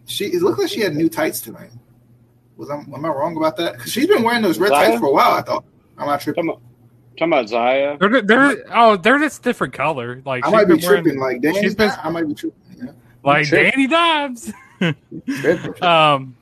[0.05, 1.71] she it looked like she had new tights tonight.
[2.55, 3.73] Was I, am I wrong about that?
[3.73, 4.87] Because she's been wearing those red Zaya?
[4.87, 5.33] tights for a while.
[5.33, 5.65] I thought.
[5.97, 6.45] I'm not tripping?
[6.45, 7.97] Talking about, talking about Zaya.
[7.99, 10.21] They're, they're oh they're just different color.
[10.25, 11.19] Like I might be been wearing- tripping.
[11.19, 12.61] Like Danny, she's been- I might be tripping.
[12.77, 12.91] Yeah.
[13.23, 13.71] like Trip.
[13.73, 14.53] Danny Dimes.
[15.81, 16.35] Um,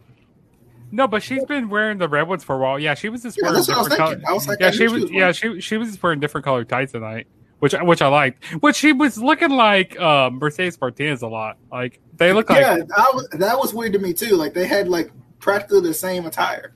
[0.91, 2.79] no, but she's been wearing the red ones for a while.
[2.79, 4.31] Yeah, she was just wearing that's what I was different color.
[4.31, 5.03] I was like, Yeah, she was.
[5.03, 7.27] was Yeah, she she was just wearing different colored tights tonight,
[7.63, 8.43] which which I liked.
[8.61, 11.57] Which she was looking like uh, Mercedes Martinez a lot.
[11.71, 12.75] Like they look like yeah,
[13.13, 14.35] was, that was weird to me too.
[14.35, 16.73] Like they had like practically the same attire.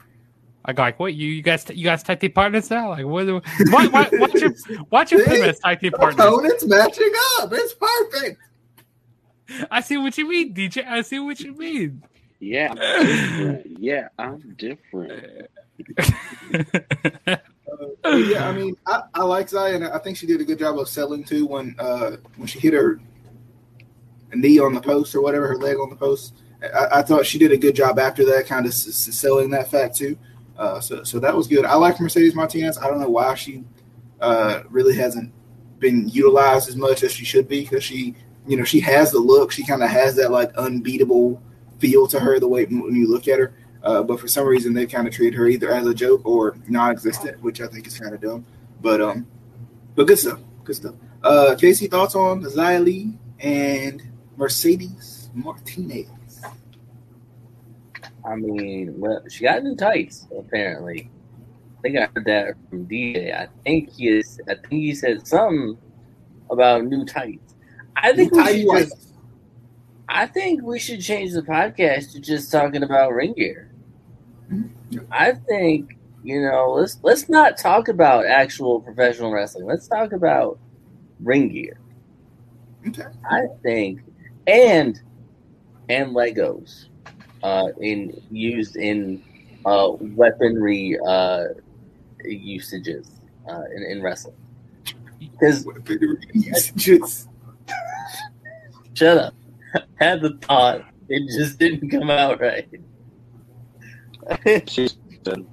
[0.63, 2.91] I go like, what you you guys you guys tag team partners now?
[2.91, 3.25] Like what?
[3.25, 4.53] do- Why why watch your
[4.89, 6.25] watch your them as tag team partners?
[6.25, 7.51] Opponents matching up.
[7.51, 8.39] It's perfect.
[9.69, 10.87] I see what you mean, DJ.
[10.87, 12.01] I see what you mean.
[12.39, 15.49] Yeah, I'm yeah, I'm different.
[18.15, 20.79] Yeah, I mean, I, I like Zaya, and I think she did a good job
[20.79, 22.99] of selling too when uh, when she hit her
[24.33, 26.33] knee on the post or whatever, her leg on the post.
[26.61, 29.69] I, I thought she did a good job after that, kind of s- selling that
[29.69, 30.17] fact too.
[30.57, 31.65] Uh, so so that was good.
[31.65, 32.77] I like Mercedes Martinez.
[32.77, 33.63] I don't know why she
[34.21, 35.31] uh, really hasn't
[35.79, 38.15] been utilized as much as she should be because she,
[38.47, 39.51] you know, she has the look.
[39.51, 41.41] She kind of has that like unbeatable
[41.79, 43.53] feel to her the way when you look at her.
[43.87, 46.57] Uh, but for some reason, they kind of treat her either as a joke or
[46.67, 48.45] non-existent, which I think is kind of dumb.
[48.81, 49.25] But um,
[49.95, 50.41] but good stuff.
[50.65, 50.95] Good stuff.
[51.23, 54.03] Uh, Casey, thoughts on Xia Li and
[54.35, 56.09] Mercedes Martinez?
[58.25, 61.09] I mean, well, she got new tights apparently.
[61.77, 63.33] I think I heard that from DJ.
[63.33, 64.37] I think he is.
[64.49, 65.77] I think he said something
[66.51, 67.55] about new tights.
[67.95, 69.13] I think we should just,
[70.09, 73.66] I think we should change the podcast to just talking about ring gear.
[75.11, 79.65] I think you know let's let's not talk about actual professional wrestling.
[79.65, 80.59] Let's talk about
[81.19, 81.79] ring gear.
[82.87, 83.03] Okay.
[83.29, 84.01] I think,
[84.45, 84.99] and
[85.89, 86.85] and Legos,
[87.43, 89.23] uh, in used in
[89.65, 91.45] uh, weaponry uh,
[92.23, 93.09] usages
[93.49, 94.35] uh, in, in wrestling.
[95.19, 95.67] Because
[96.75, 97.27] Just
[98.93, 99.33] shut up,
[99.95, 102.67] had the thought, it just didn't come out right.
[104.67, 104.89] She
[105.25, 105.45] said,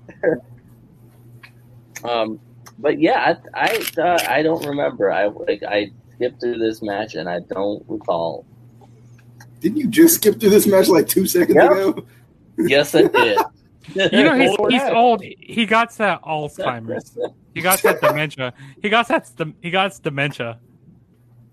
[2.05, 2.41] um,
[2.79, 3.67] but yeah, I
[3.99, 5.11] I, uh, I don't remember.
[5.13, 8.45] I like I skipped through this match and I don't recall.
[9.61, 11.71] didn't you just skip through this match like two seconds Yep.
[11.73, 12.07] ago?
[12.59, 13.39] Yes, I did.
[13.95, 15.23] You know he's, Old he's old.
[15.23, 17.19] He got that Alzheimer's.
[17.53, 18.55] He got that dementia.
[18.81, 19.31] He got that.
[19.61, 20.59] He got dementia.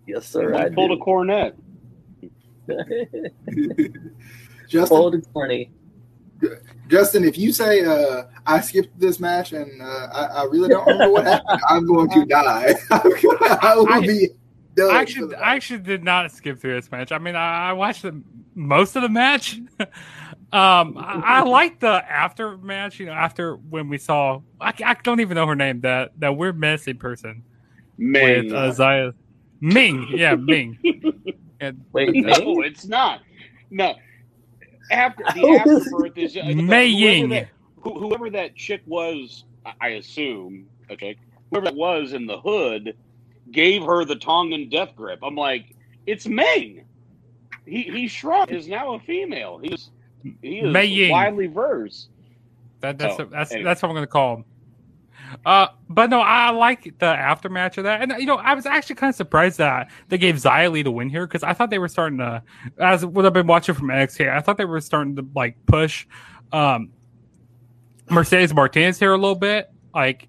[0.07, 0.55] yes, sir.
[0.55, 1.57] I pulled a cornet.
[4.69, 5.71] Just Pulled a corny.
[6.87, 10.85] Justin, if you say uh, I skipped this match and uh, I, I really don't
[10.85, 12.73] remember what happened, I'm going to die.
[12.91, 14.29] I will I- be
[14.75, 14.91] done.
[14.95, 17.11] I actually, I actually did not skip through this match.
[17.11, 18.21] I mean, I, I watched the,
[18.55, 19.57] most of the match.
[19.79, 22.99] um, I, I like the after match.
[22.99, 25.81] You know, after when we saw, I, I don't even know her name.
[25.81, 27.43] That that weird messy person
[27.97, 28.45] Ming.
[28.45, 29.11] with uh, Zaya
[29.61, 30.07] Ming.
[30.11, 30.77] Yeah, Ming.
[31.61, 32.63] and Wait, no, Ming?
[32.65, 33.21] it's not.
[33.69, 33.95] No.
[34.89, 37.29] After the afterbirth is Mei whoever Ying.
[37.29, 37.49] that-
[37.83, 41.17] whoever that chick was, I- I assume, a chick,
[41.51, 42.95] whoever it was in the hood,
[43.51, 45.19] gave her the Tongan death grip.
[45.23, 46.85] I'm like, it's Ming.
[47.65, 49.59] He he shrunk is now a female.
[49.61, 49.91] He's
[50.41, 51.11] he is Mei Ying.
[51.11, 52.09] widely versed.
[52.79, 53.65] That, that's Oh, that's anyway.
[53.65, 54.45] that's what I'm going to call him.
[55.45, 58.95] Uh, but no, I like the aftermatch of that, and you know, I was actually
[58.95, 61.87] kind of surprised that they gave Li the win here because I thought they were
[61.87, 62.43] starting to,
[62.79, 66.05] as what I've been watching from NXT, I thought they were starting to like push
[66.51, 66.91] um,
[68.09, 69.71] Mercedes Martinez here a little bit.
[69.93, 70.27] Like,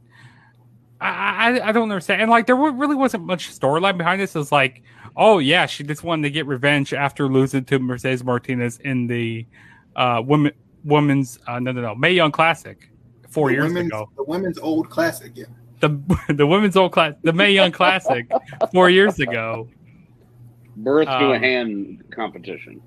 [1.00, 4.36] I, I I don't understand, and like there really wasn't much storyline behind this.
[4.36, 4.82] It's like,
[5.16, 9.46] oh yeah, she just wanted to get revenge after losing to Mercedes Martinez in the
[9.96, 10.52] uh, women
[10.84, 12.88] women's uh, no no no Mae Young Classic
[13.32, 14.08] four the years ago.
[14.16, 15.46] The women's old classic, yeah.
[15.80, 15.88] The
[16.34, 18.30] the women's old class the Mae Young Classic
[18.72, 19.68] four years ago,
[20.76, 22.80] Birth to a Um, hand competition.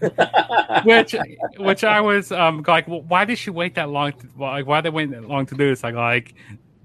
[0.84, 1.14] which
[1.58, 4.12] which I was um like, well, why did she wait that long?
[4.12, 5.82] To, well, like, why they wait that long to do this?
[5.82, 6.34] Like, like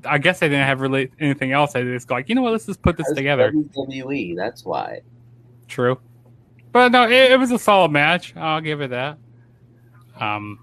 [0.05, 1.73] I guess they didn't have really anything else.
[1.73, 2.51] They just go like, you know what?
[2.51, 3.51] Let's just put this That's together.
[3.51, 4.35] WWE.
[4.35, 5.01] That's why.
[5.67, 5.99] True,
[6.71, 8.35] but no, it, it was a solid match.
[8.35, 9.17] I'll give it that.
[10.19, 10.59] Um,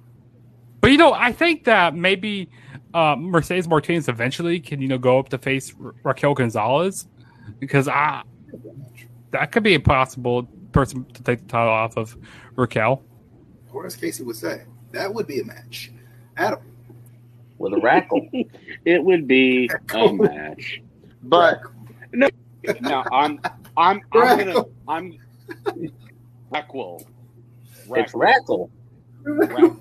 [0.87, 2.49] but you know, I think that maybe
[2.94, 7.09] uh, Mercedes Martinez eventually can you know go up to face Ra- Raquel Gonzalez
[7.59, 8.22] because I
[9.33, 12.16] that could be a possible person to take the title off of
[12.55, 13.03] Raquel.
[13.72, 15.90] Or as Casey would say, that would be a match.
[16.37, 16.61] Adam,
[17.59, 18.25] With a rackle.
[18.85, 20.83] It would be a match.
[21.25, 21.62] But
[22.12, 22.29] no,
[23.11, 23.40] I'm
[23.77, 25.18] I'm I'm gonna I'm
[26.53, 27.05] Rackwell.
[27.90, 28.70] it's rackle.
[29.25, 29.72] Rack-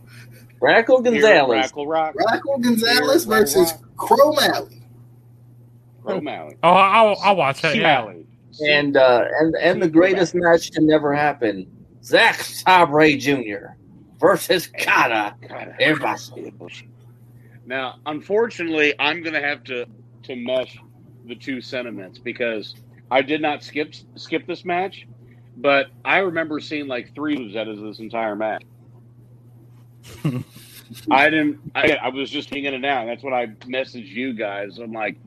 [0.65, 1.57] Radical Gonzalez.
[1.57, 2.15] Rackle Rock.
[2.15, 4.81] Rackle Gonzalez Here, versus Crow Malley.
[6.07, 6.55] O'Malley.
[6.63, 7.75] Oh, I'll, I'll watch that.
[7.75, 8.11] Yeah.
[8.61, 11.67] And uh, and and the greatest match to never happen:
[12.03, 13.73] Zack Sabre Jr.
[14.19, 16.87] versus Kota God, Ibushi.
[17.65, 19.85] Now, unfortunately, I'm going to have to
[20.23, 20.77] to mesh
[21.25, 22.75] the two sentiments because
[23.11, 25.05] I did not skip skip this match,
[25.57, 28.63] but I remember seeing like three moves out of this entire match.
[31.11, 31.59] I didn't.
[31.73, 33.05] I, I was just hanging it out.
[33.05, 34.77] That's what I messaged you guys.
[34.77, 35.17] I'm like,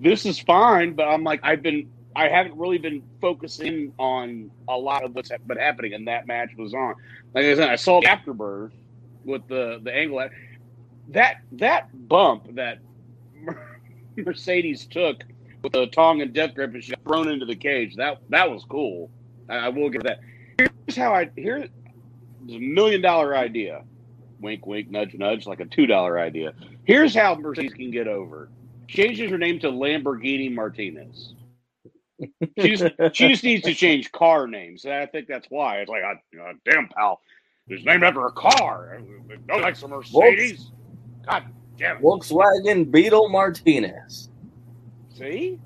[0.00, 1.90] this is fine, but I'm like, I've been.
[2.14, 6.50] I haven't really been focusing on a lot of what's been happening, and that match
[6.56, 6.94] was on.
[7.34, 8.72] Like I said, I saw the afterbirth
[9.24, 10.28] with the the angle.
[11.08, 12.78] That that bump that
[14.16, 15.24] Mercedes took
[15.62, 17.96] with the Tongan Death Grip and she got thrown into the cage.
[17.96, 19.10] That that was cool.
[19.48, 20.20] I, I will give that.
[20.58, 21.68] Here's how I here's
[22.48, 23.82] a million dollar idea.
[24.40, 26.54] Wink, wink, nudge, nudge, like a two dollar idea.
[26.84, 28.48] Here's how Mercedes can get over.
[28.88, 31.34] Changes her name to Lamborghini Martinez.
[32.58, 34.84] She just, she just needs to change car names.
[34.84, 35.78] And I think that's why.
[35.78, 37.20] It's like, uh, damn, pal,
[37.68, 39.00] it's named after a car.
[39.46, 40.70] Don't like some Mercedes.
[41.26, 41.44] God
[41.78, 42.02] damn it.
[42.02, 44.28] Volkswagen Beetle Martinez.
[45.14, 45.58] See,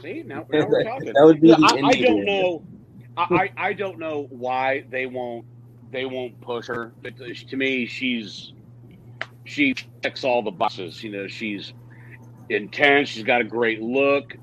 [0.00, 1.12] see now, now we're talking.
[1.12, 2.62] That would be the I, I don't know.
[3.16, 5.46] I I don't know why they won't
[5.90, 6.92] they won't push her.
[7.02, 8.52] But to me, she's
[9.44, 11.02] she checks all the boxes.
[11.02, 11.72] You know, she's
[12.48, 13.08] intense.
[13.08, 14.34] She's got a great look,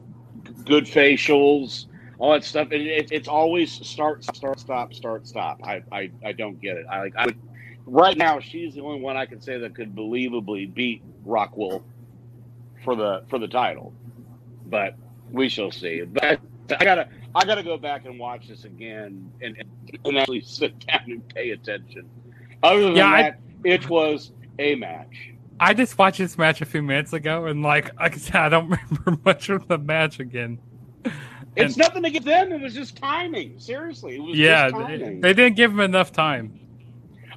[0.65, 1.85] good facials,
[2.19, 2.69] all that stuff.
[2.71, 5.59] And it, it's always start, start, stop, start, stop.
[5.63, 6.85] I, I, I don't get it.
[6.89, 7.13] I like.
[7.17, 7.37] I would,
[7.85, 11.83] right now, she's the only one I can say that could believably beat Raquel
[12.83, 13.93] for the for the title.
[14.65, 14.95] But
[15.31, 16.01] we shall see.
[16.03, 16.39] But
[16.71, 19.57] I gotta I gotta go back and watch this again and,
[20.05, 22.09] and actually sit down and pay attention.
[22.61, 25.29] Other than Yeah, I- that, it was a match.
[25.59, 28.49] I just watched this match a few minutes ago, and like, like I said, I
[28.49, 30.59] don't remember much of the match again.
[31.55, 32.51] It's And- nothing against them.
[32.51, 33.59] It was just timing.
[33.59, 35.21] Seriously, it was Yeah, just they, timing.
[35.21, 36.59] they didn't give him enough time.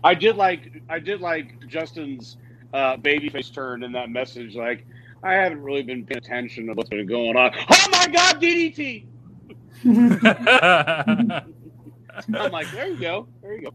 [0.05, 2.37] I did like I did like Justin's
[2.73, 4.55] uh, babyface turn in that message.
[4.55, 4.87] Like
[5.23, 7.53] I haven't really been paying attention to what's been going on.
[7.71, 9.05] Oh my God, DDT!
[9.85, 11.43] I'm
[12.53, 13.75] like, there you go, there you go.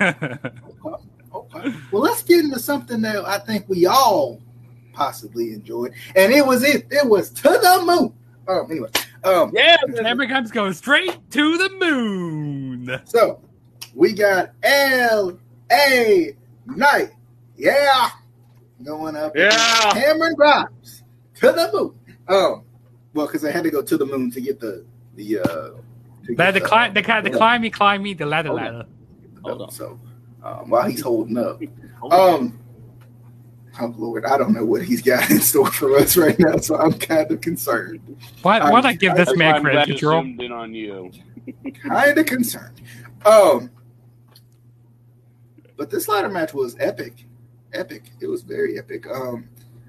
[0.00, 0.38] Okay.
[1.92, 4.42] Well, let's get into something that I think we all
[4.92, 6.88] possibly enjoyed, and it was it.
[6.90, 8.12] It was to the moon.
[8.48, 8.88] Um, anyway,
[9.22, 13.00] um, Yeah, Cameron Grimes going straight to the moon.
[13.04, 13.40] so
[13.94, 15.38] we got L
[15.70, 17.10] A Knight,
[17.56, 18.08] yeah,
[18.82, 19.30] going up.
[19.36, 19.50] Yeah.
[19.92, 21.04] Cameron Grimes
[21.36, 21.94] to the moon.
[22.26, 22.64] Um,
[23.14, 24.84] well, because they had to go to the moon to get the
[25.16, 25.44] the uh.
[25.44, 25.82] to
[26.28, 28.60] They get had the- climb, they had to climb me, climb me, the ladder, Hold
[28.60, 28.86] ladder.
[29.44, 29.70] Hold on.
[29.70, 29.98] So
[30.42, 31.60] um, while he's holding up,
[32.10, 32.58] um,
[33.80, 36.76] oh Lord, I don't know what he's got in store for us right now, so
[36.78, 38.00] I'm kind of concerned.
[38.42, 40.20] Why, why'd I give this That's man I'm credit control?
[40.22, 41.10] in on you.
[41.82, 42.80] Kind of concerned.
[43.24, 43.70] Um,
[45.76, 47.24] but this ladder match was epic,
[47.72, 48.04] epic.
[48.20, 49.06] It was very epic.
[49.10, 49.48] Um,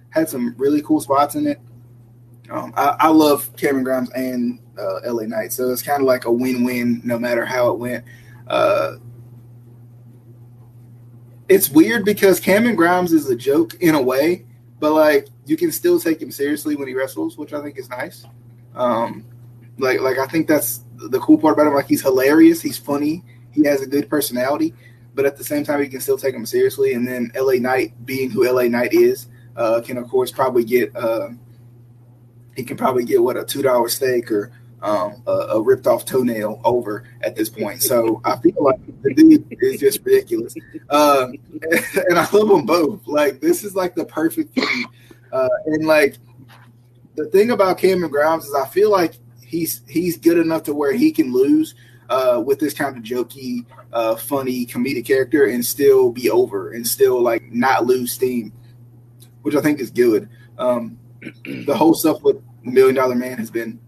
[0.09, 1.59] had some really cool spots in it.
[2.51, 6.25] Um, I, I love Cameron Grimes and uh, LA Knight, so it's kind of like
[6.25, 8.03] a win-win no matter how it went.
[8.47, 8.97] Uh,
[11.47, 14.45] it's weird because Cameron Grimes is a joke in a way,
[14.79, 17.89] but like you can still take him seriously when he wrestles, which I think is
[17.89, 18.25] nice.
[18.75, 19.25] Um,
[19.77, 21.73] like like I think that's the cool part about him.
[21.73, 24.73] Like he's hilarious, he's funny, he has a good personality,
[25.13, 26.93] but at the same time you can still take him seriously.
[26.93, 30.93] And then LA Knight, being who LA Knight is, uh, can of course probably get
[30.95, 31.29] uh,
[32.61, 34.51] he can probably get what a two dollar steak or
[34.83, 37.81] um, a, a ripped off toenail over at this point.
[37.81, 40.53] So I feel like the dude is just ridiculous,
[40.91, 41.27] uh,
[42.07, 43.07] and I love them both.
[43.07, 44.85] Like this is like the perfect thing,
[45.31, 46.19] uh, and like
[47.15, 50.93] the thing about Cameron Grimes is I feel like he's he's good enough to where
[50.93, 51.73] he can lose
[52.11, 56.87] uh, with this kind of jokey, uh, funny, comedic character and still be over and
[56.87, 58.53] still like not lose steam,
[59.41, 60.29] which I think is good.
[60.59, 60.99] Um,
[61.65, 63.79] the whole stuff with Million Dollar Man has been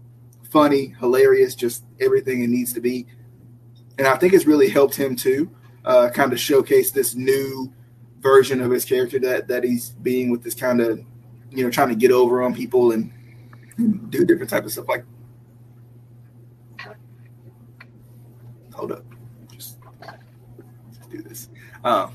[0.50, 3.06] funny, hilarious, just everything it needs to be,
[3.98, 5.50] and I think it's really helped him too,
[5.84, 7.72] uh, kind of showcase this new
[8.20, 11.00] version of his character that that he's being with this kind of
[11.50, 13.12] you know trying to get over on people and
[14.10, 15.04] do different type of stuff like
[18.72, 19.04] hold up.
[19.52, 19.78] Just,
[21.10, 21.48] do this.
[21.84, 22.12] Um,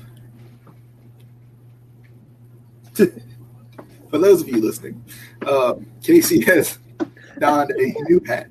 [2.94, 5.02] for those of you listening
[5.46, 6.78] um, casey has
[7.38, 8.48] donned a new hat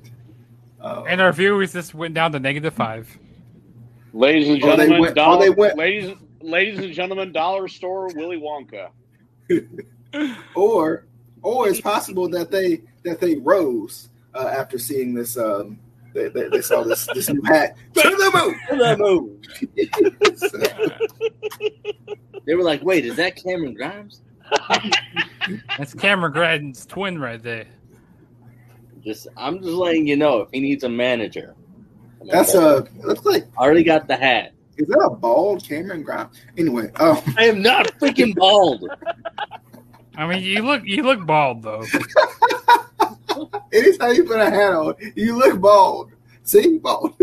[0.80, 3.16] uh, And our viewers just went down to negative five.
[4.12, 7.68] Ladies and Oh, they gentlemen, went- oh, Donald, they went- ladies, ladies and gentlemen, dollar
[7.68, 8.88] store Willy Wonka.
[10.56, 11.06] or
[11.42, 15.36] or it's possible that they that they rose uh, after seeing this.
[15.38, 15.78] Um,
[16.12, 17.76] they, they, they saw this this new hat.
[17.94, 19.40] To the moon, To the moon.
[21.20, 22.00] moon.
[22.46, 24.22] They were like, "Wait, is that Cameron Grimes?"
[25.78, 27.66] That's Cameron Gradden's twin right there.
[29.02, 31.54] Just, I'm just letting you know if he needs a manager.
[32.26, 34.52] That's a looks like I already got the hat.
[34.76, 36.36] is that a bald Cameron Grimes?
[36.58, 38.88] Anyway, um, I am not freaking bald.
[40.16, 41.82] I mean, you look you look bald though.
[43.72, 46.12] anytime you put a hat on, you look bald.
[46.42, 47.14] See, bald.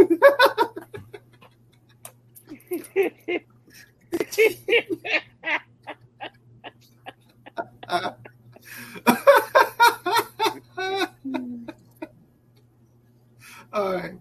[13.74, 14.14] All right,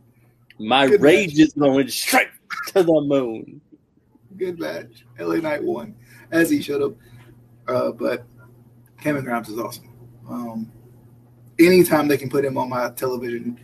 [0.58, 2.28] My Good rage is going straight
[2.68, 3.60] to the moon.
[4.36, 5.04] good match.
[5.18, 5.94] LA Knight won,
[6.30, 6.94] as he should have.
[7.68, 8.26] Uh, but
[9.00, 9.88] Cameron Grimes is awesome.
[10.28, 10.70] Um,
[11.58, 13.58] anytime they can put him on my television,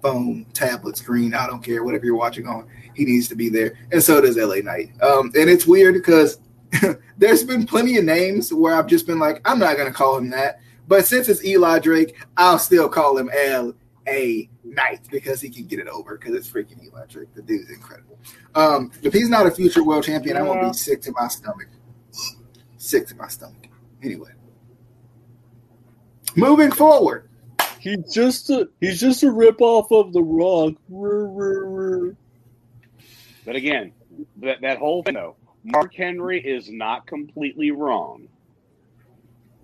[0.00, 3.76] phone, tablet, screen, I don't care, whatever you're watching on, he needs to be there.
[3.90, 4.90] And so does LA Knight.
[5.02, 6.38] Um, and it's weird because
[7.18, 10.16] there's been plenty of names where I've just been like, I'm not going to call
[10.16, 10.60] him that.
[10.88, 13.74] But since it's Eli Drake, I'll still call him L
[14.08, 17.28] A Knight because he can get it over because it's freaking Eli Drake.
[17.34, 18.18] The dude's incredible.
[18.54, 21.28] Um, if he's not a future world champion, I'm going to be sick to my
[21.28, 21.68] stomach.
[22.78, 23.68] Sick to my stomach.
[24.02, 24.30] Anyway.
[26.36, 27.28] Moving forward.
[27.78, 30.74] He's just a he's just a ripoff of the Rock.
[33.44, 33.92] But again,
[34.36, 38.28] that that whole thing though, Mark Henry is not completely wrong.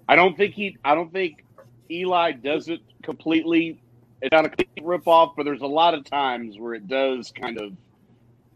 [0.08, 0.76] I don't think he.
[0.84, 1.44] I don't think
[1.90, 3.80] Eli does it completely.
[4.22, 7.32] It's not a complete rip off, but there's a lot of times where it does
[7.32, 7.72] kind of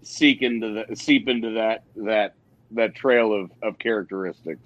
[0.03, 2.35] seek into the seep into that that
[2.73, 4.61] that trail of of characteristics.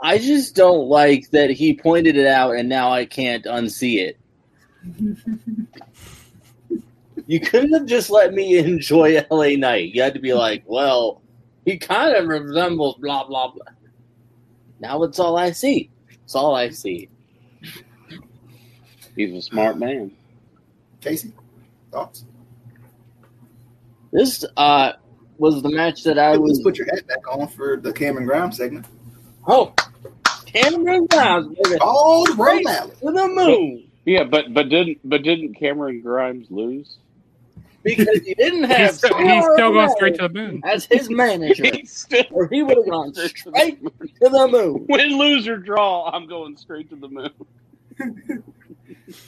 [0.00, 4.16] I just don't like that he pointed it out and now I can't unsee it.
[7.26, 9.92] you couldn't have just let me enjoy LA Knight.
[9.92, 11.20] You had to be like, well,
[11.68, 13.64] he kind of resembles blah blah blah.
[14.80, 15.90] Now it's all I see.
[16.24, 17.10] It's all I see.
[19.16, 20.12] He's a smart man.
[21.00, 21.32] Casey,
[21.92, 22.24] thoughts?
[24.12, 24.92] This uh
[25.36, 28.26] was the match that I Let's was put your hat back on for the Cameron
[28.26, 28.86] Grimes segment.
[29.46, 29.74] Oh
[30.46, 31.76] Cameron Grimes baby.
[31.80, 32.64] All the Right.
[32.64, 33.84] road to the moon.
[34.06, 36.98] Yeah, but but didn't but didn't Cameron Grimes lose?
[37.96, 40.62] Because he didn't have He's still, he's still going straight to the moon.
[40.64, 41.64] as his manager.
[41.64, 43.50] He's still or he would have gone straight to
[44.30, 44.86] the moon.
[44.88, 46.10] win, lose or draw.
[46.10, 47.30] I'm going straight to the moon.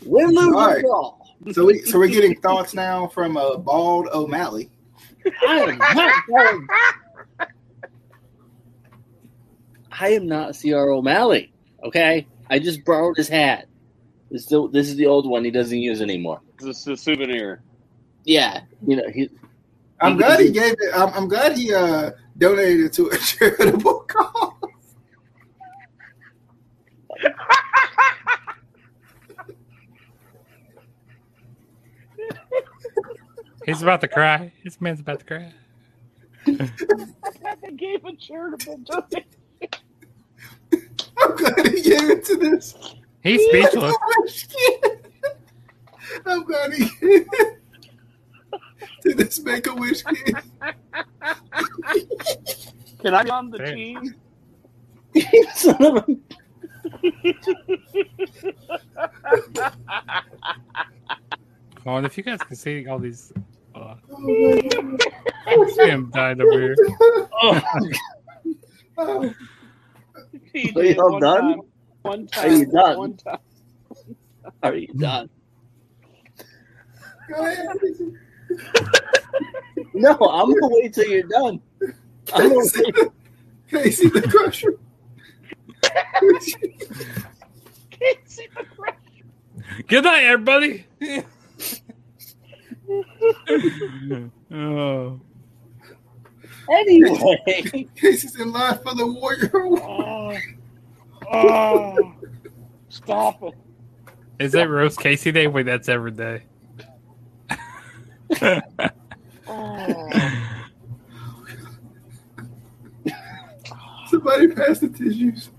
[0.04, 1.16] Win, lose, All or draw.
[1.52, 4.70] So we so we're getting thoughts now from uh, Bald O'Malley.
[5.46, 6.68] I am not going.
[9.92, 10.90] I am not C.R.
[10.90, 11.52] O'Malley.
[11.84, 13.66] Okay, I just borrowed his hat.
[14.30, 16.40] This, still, this is the old one he doesn't use anymore.
[16.60, 17.62] It's a souvenir.
[18.30, 19.28] Yeah, you know he.
[20.00, 20.94] I'm He- glad he gave it.
[20.94, 24.52] I'm, I'm glad he uh, donated it to a charitable cause.
[33.66, 34.52] He's about to cry.
[34.62, 35.52] This man's about to cry.
[36.46, 39.24] I gave a charitable donation.
[41.18, 42.74] I'm glad he gave it to this.
[43.22, 43.96] He's speechless.
[46.26, 47.59] I'm glad he gave it
[49.02, 50.38] to this Make a Wish kid.
[53.02, 53.74] Can I be on the Damn.
[53.76, 54.14] team?
[55.54, 56.06] Son of a-
[61.86, 63.32] Oh, and if you guys can see all these,
[63.74, 65.00] uh, Oh my God.
[65.70, 66.78] see him died over here.
[67.42, 67.60] Oh,
[70.76, 71.40] Are you did all one done?
[71.40, 71.60] time.
[72.02, 72.96] One Are you done?
[72.96, 73.38] One time.
[74.62, 75.28] are you done?
[77.28, 77.68] go ahead.
[79.94, 81.60] No, I'm gonna wait till you're done.
[82.32, 82.94] I'm gonna Casey, wait.
[82.94, 83.10] the,
[83.68, 84.78] Casey the Crusher.
[87.90, 88.96] Casey the Crusher.
[89.88, 90.86] Good night, everybody.
[94.52, 95.20] oh,
[96.70, 99.82] Anyway, Casey's in line for the Warrior Award.
[99.82, 100.36] Oh.
[101.32, 102.14] Oh.
[102.88, 103.54] Stop it.
[104.38, 105.46] is it roast Casey Day?
[105.46, 106.44] Wait, that's every day.
[109.52, 110.08] Oh.
[114.08, 115.50] Somebody pass the tissues.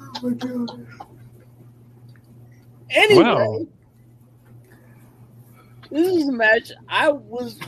[0.00, 0.86] Oh my God.
[2.90, 3.66] anyway, Wow.
[5.90, 7.58] this is a match I was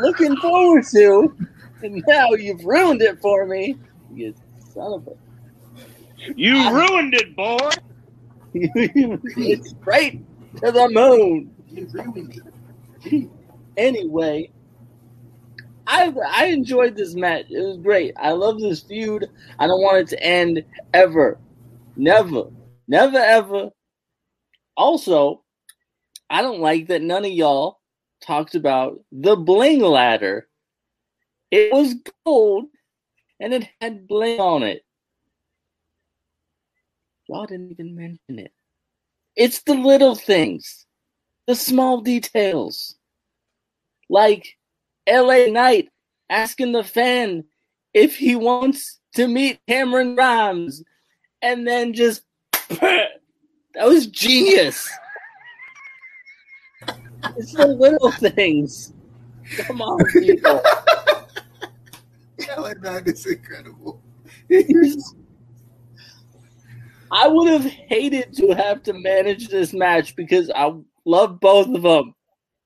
[0.00, 1.34] looking forward to
[1.82, 3.76] and now you've ruined it for me.
[4.12, 4.34] You
[4.72, 5.12] son of a.
[6.36, 7.70] You ruined it, boy.
[8.54, 10.20] it's straight
[10.56, 11.54] to the moon.
[11.68, 12.44] You agree with
[13.04, 13.30] me?
[13.80, 14.50] Anyway,
[15.86, 17.46] I I enjoyed this match.
[17.48, 18.12] It was great.
[18.18, 19.26] I love this feud.
[19.58, 20.62] I don't want it to end
[20.92, 21.38] ever.
[21.96, 22.50] Never.
[22.88, 23.70] Never ever.
[24.76, 25.44] Also,
[26.28, 27.80] I don't like that none of y'all
[28.20, 30.46] talked about the bling ladder.
[31.50, 31.94] It was
[32.26, 32.66] gold
[33.40, 34.84] and it had bling on it.
[37.28, 38.52] Y'all didn't even mention it.
[39.36, 40.84] It's the little things,
[41.46, 42.96] the small details.
[44.10, 44.58] Like
[45.08, 45.88] LA Knight
[46.28, 47.44] asking the fan
[47.94, 50.82] if he wants to meet Cameron Grimes
[51.42, 52.22] and then just
[52.68, 53.20] that
[53.76, 54.90] was genius.
[57.36, 58.92] It's the little things.
[59.58, 60.60] Come on, people.
[62.58, 64.02] LA Knight is incredible.
[67.12, 70.72] I would have hated to have to manage this match because I
[71.04, 72.14] love both of them.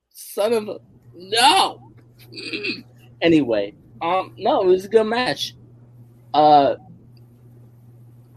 [0.09, 0.79] Son of a
[1.15, 1.81] no.
[3.21, 5.55] Anyway, um, no, it was a good match.
[6.33, 6.75] Uh,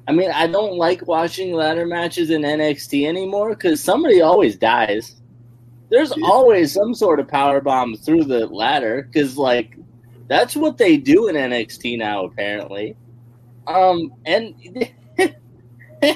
[0.06, 5.16] I mean, I don't like watching ladder matches in NXT anymore because somebody always dies.
[5.90, 6.26] There's Yeah.
[6.26, 9.76] always some sort of power bomb through the ladder because, like,
[10.28, 12.96] that's what they do in NXT now, apparently.
[13.66, 14.54] Um, and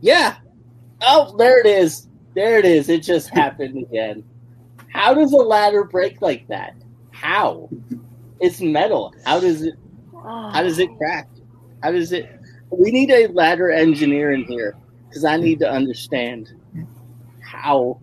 [0.00, 0.36] yeah,
[1.02, 2.08] oh, there it is.
[2.34, 2.88] There it is.
[2.88, 4.24] It just happened again.
[5.02, 6.76] How does a ladder break like that?
[7.10, 7.68] How?
[8.38, 9.12] It's metal.
[9.24, 9.74] How does it?
[10.14, 11.28] How does it crack?
[11.82, 12.30] How does it?
[12.70, 14.76] We need a ladder engineer in here
[15.08, 16.52] because I need to understand
[17.40, 17.98] how.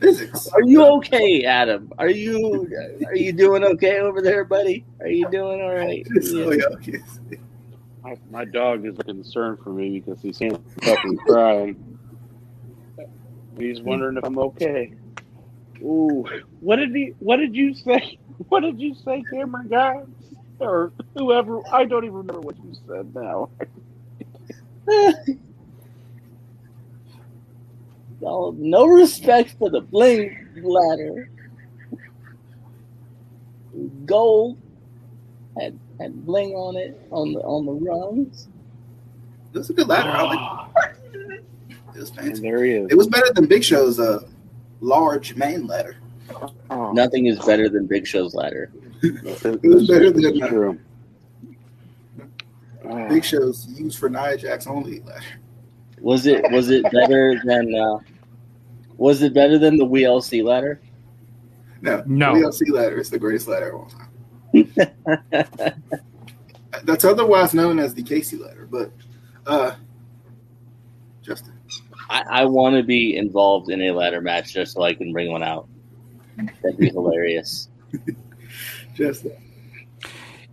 [0.00, 0.48] Physics.
[0.54, 1.92] Are you okay, Adam?
[1.98, 2.66] Are you
[3.04, 4.86] are you doing okay over there, buddy?
[5.00, 6.06] Are you doing all right?
[6.34, 6.98] Oh, yeah, okay.
[8.02, 11.87] My, my dog is concerned for me because he's seeing fucking crying.
[13.58, 14.92] He's wondering if I'm okay.
[15.82, 16.26] Ooh,
[16.60, 17.14] what did he?
[17.18, 18.18] What did you say?
[18.50, 20.06] What did you say, Cameron guys
[20.60, 21.60] or whoever?
[21.72, 23.50] I don't even remember what you said now.
[28.20, 31.28] no, no respect for the bling ladder.
[34.06, 34.58] Gold
[35.58, 38.46] had had bling on it on the on the rungs.
[39.52, 40.10] It was a good ladder.
[40.10, 40.70] I like ah.
[41.94, 41.96] it.
[41.96, 42.88] It was and there he is.
[42.90, 44.20] It was better than Big Show's uh,
[44.80, 45.96] large main ladder.
[46.70, 48.70] Oh, Nothing is better than Big Show's ladder.
[49.02, 50.78] it was better than it's true.
[53.08, 55.24] Big Show's used for Nia Jax only ladder.
[56.00, 57.98] Was it was it better than uh,
[58.96, 60.80] was it better than the WLC ladder?
[61.80, 62.32] No, No.
[62.34, 64.08] WLC ladder is the greatest ladder of all time.
[66.84, 68.92] That's otherwise known as the Casey ladder, but
[69.46, 69.87] uh, Justin,
[72.10, 75.30] I, I want to be involved in a ladder match just so I can bring
[75.30, 75.68] one out.
[76.62, 77.68] That'd be hilarious.
[78.94, 79.36] Justin,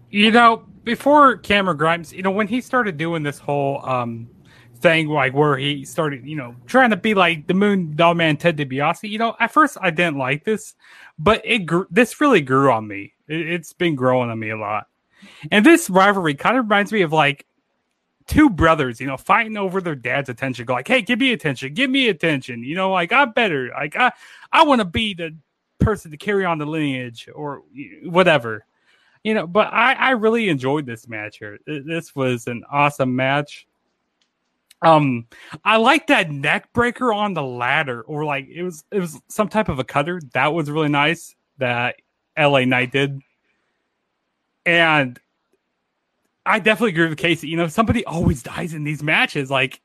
[0.10, 4.30] You know, before Cameron Grimes, you know, when he started doing this whole um
[4.78, 8.38] thing, like where he started, you know, trying to be like the Moon Dog Man
[8.38, 10.76] Ted DiBiase, you know, at first I didn't like this,
[11.18, 13.14] but it grew, this really grew on me.
[13.28, 14.88] It, it's been growing on me a lot,
[15.52, 17.46] and this rivalry kind of reminds me of like
[18.28, 20.66] two brothers, you know, fighting over their dad's attention.
[20.66, 22.64] Go like, hey, give me attention, give me attention.
[22.64, 23.70] You know, like I'm better.
[23.70, 24.12] Like I,
[24.52, 25.36] I want to be the
[25.80, 27.64] person to carry on the lineage or
[28.04, 28.66] whatever
[29.26, 31.58] you know, but I, I really enjoyed this match here.
[31.66, 33.66] This was an awesome match.
[34.84, 35.26] Um,
[35.64, 39.50] I like that neck breaker on the ladder, or like it was it was some
[39.50, 40.22] type of a cutter.
[40.34, 41.96] That was really nice that
[42.38, 43.20] LA Knight did.
[44.64, 45.20] And
[46.46, 47.48] I definitely agree with Casey.
[47.48, 49.50] You know, somebody always dies in these matches.
[49.50, 49.82] Like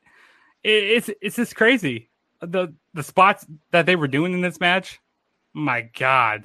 [0.63, 2.09] it, it's it's just crazy.
[2.41, 4.99] The the spots that they were doing in this match,
[5.53, 6.43] my God,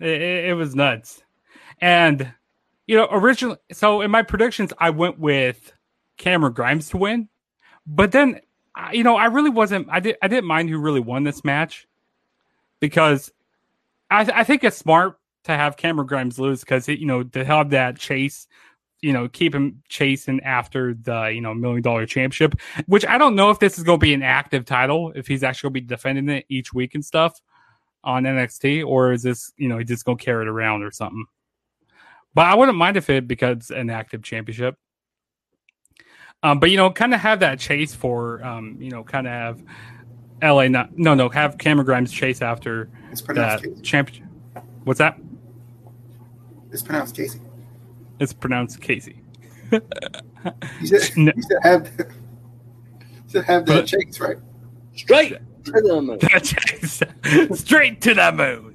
[0.00, 1.22] it, it, was nuts.
[1.80, 2.32] And
[2.86, 5.72] you know, originally, so in my predictions, I went with
[6.16, 7.28] Cameron Grimes to win,
[7.86, 8.40] but then,
[8.92, 9.88] you know, I really wasn't.
[9.90, 10.16] I did.
[10.22, 11.86] I didn't mind who really won this match
[12.80, 13.32] because
[14.10, 17.70] I, I think it's smart to have Cameron Grimes lose because you know to have
[17.70, 18.46] that chase,
[19.00, 22.54] you know, keep him chasing after the you know million dollar championship.
[22.86, 25.42] Which I don't know if this is going to be an active title, if he's
[25.42, 27.40] actually going to be defending it each week and stuff
[28.04, 30.90] on NXT, or is this you know he just going to carry it around or
[30.90, 31.26] something.
[32.34, 34.76] But I wouldn't mind if it becomes an active championship.
[36.42, 39.32] Um, but you know, kind of have that chase for um, you know, kind of
[39.32, 39.62] have
[40.42, 43.82] LA Knight no no have Cameron Grimes chase after it's pronounced that Casey.
[43.82, 44.28] champion.
[44.84, 45.18] What's that?
[46.70, 47.40] It's pronounced Casey.
[48.20, 49.22] It's pronounced Casey.
[49.70, 49.80] You
[50.86, 51.32] should, No.
[51.36, 54.36] you should have the, you should have the chase right.
[54.94, 56.18] Straight to the moon.
[57.56, 58.74] Straight to the moon.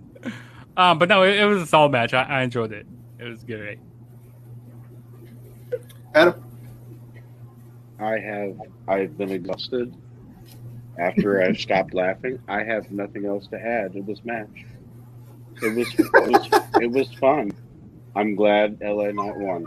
[0.78, 2.14] Um, but no, it, it was a solid match.
[2.14, 2.88] I, I enjoyed it.
[3.20, 3.80] It was great.
[6.16, 6.44] Adam,
[8.00, 9.96] I have I've been exhausted.
[11.00, 14.66] After I stopped laughing, I have nothing else to add to this match.
[15.62, 16.50] It was it was,
[16.82, 17.52] it was fun.
[18.16, 19.66] I'm glad LA Knight won.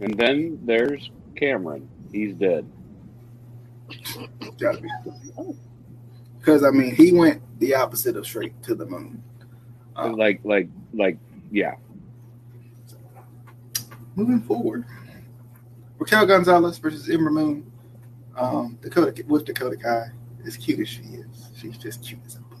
[0.00, 1.88] And then there's Cameron.
[2.12, 2.66] He's dead.
[4.58, 4.88] gotta be.
[6.38, 9.22] Because I mean, he went the opposite of straight to the moon.
[9.96, 11.18] Um, Like like like
[11.50, 11.74] yeah.
[14.14, 14.84] moving forward,
[15.98, 17.70] Raquel Gonzalez versus Ember Moon.
[18.36, 20.10] Um, Dakota with Dakota Kai,
[20.46, 22.56] as cute as she is, she's just cute as a bee.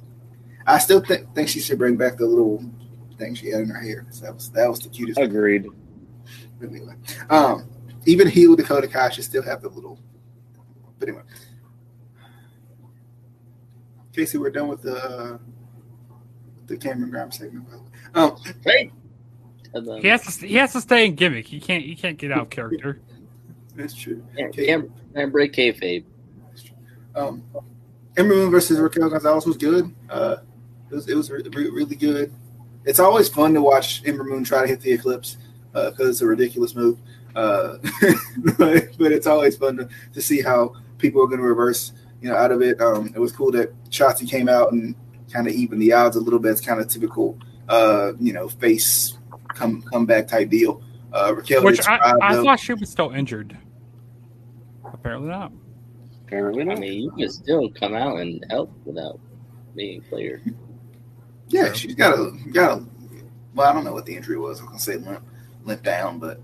[0.66, 2.64] I still think think she should bring back the little
[3.16, 4.02] thing she had in her hair.
[4.02, 5.18] 'cause That was that was the cutest.
[5.20, 5.66] Agreed.
[6.58, 6.94] But anyway,
[7.30, 7.68] um,
[8.06, 9.98] even heel Dakota Kai should still have the little.
[10.98, 11.24] But anyway,
[14.12, 15.38] Casey, we're done with the uh,
[16.66, 17.66] the Cameron Grimes segment.
[17.68, 17.88] By the way.
[18.14, 18.92] Um, hey.
[20.00, 20.46] He has to.
[20.46, 21.46] He has to stay in gimmick.
[21.46, 21.84] He can't.
[21.84, 23.00] He can't get out of character.
[23.76, 24.24] that's true.
[24.34, 26.04] Can't, can't, can't break kayfabe.
[27.14, 27.42] Um,
[28.16, 29.94] Ember Moon versus Raquel Gonzalez was good.
[30.08, 30.36] Uh,
[30.90, 32.32] it was, it was re- re- really good.
[32.86, 35.36] It's always fun to watch Ember Moon try to hit the Eclipse
[35.72, 36.98] because it's a ridiculous move.
[37.34, 37.76] Uh,
[38.58, 42.30] but, but it's always fun to, to see how people are going to reverse, you
[42.30, 42.80] know, out of it.
[42.80, 44.94] Um, it was cool that Shotzi came out and
[45.30, 46.52] kind of evened the odds a little bit.
[46.52, 49.18] It's kind of typical, uh, you know, face
[49.48, 50.82] come comeback type deal.
[51.12, 53.56] Uh, Raquel Which I, I thought she was still injured.
[54.84, 55.52] Apparently not.
[56.26, 56.78] Apparently not.
[56.78, 59.20] I mean, you can still come out and help without
[59.74, 60.54] being cleared.
[61.48, 62.84] Yeah, she's got a got a.
[63.54, 64.60] Well, I don't know what the injury was.
[64.60, 65.22] I was gonna say limp,
[65.64, 66.40] limp down, but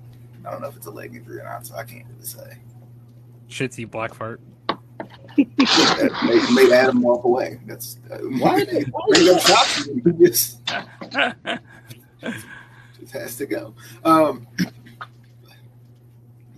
[0.47, 2.59] I don't know if it's a leg injury or not, so I can't really say.
[3.49, 4.41] Shitsy black fart.
[5.37, 5.37] That
[6.57, 7.61] made, made Adam walk away.
[7.67, 9.87] That's uh, Why did- why bring up shots.
[9.87, 10.65] He just,
[13.01, 13.75] just has to go.
[14.05, 14.47] Um,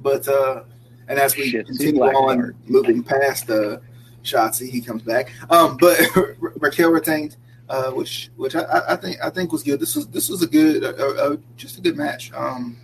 [0.00, 0.64] but uh,
[1.08, 3.78] and as we Shit, continue on moving past uh,
[4.22, 5.32] Shotzi, he comes back.
[5.50, 5.98] Um, but
[6.60, 7.36] Raquel retained,
[7.68, 9.80] uh, which which I- I, think I think was good.
[9.80, 12.32] This was this was a good, uh, uh, just a good match.
[12.32, 12.76] Um,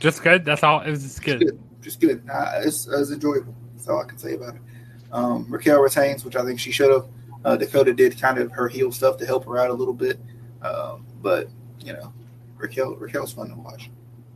[0.00, 0.44] Just good.
[0.44, 0.80] That's all.
[0.80, 1.38] It was just just good.
[1.40, 2.22] good, just good.
[2.30, 3.54] Uh, it's, it's enjoyable.
[3.74, 4.60] That's all I can say about it.
[5.12, 7.06] Um, Raquel retains, which I think she should have.
[7.44, 10.18] Uh, Dakota did kind of her heel stuff to help her out a little bit,
[10.62, 11.48] um, but
[11.80, 12.12] you know,
[12.56, 13.90] Raquel Raquel's fun to watch.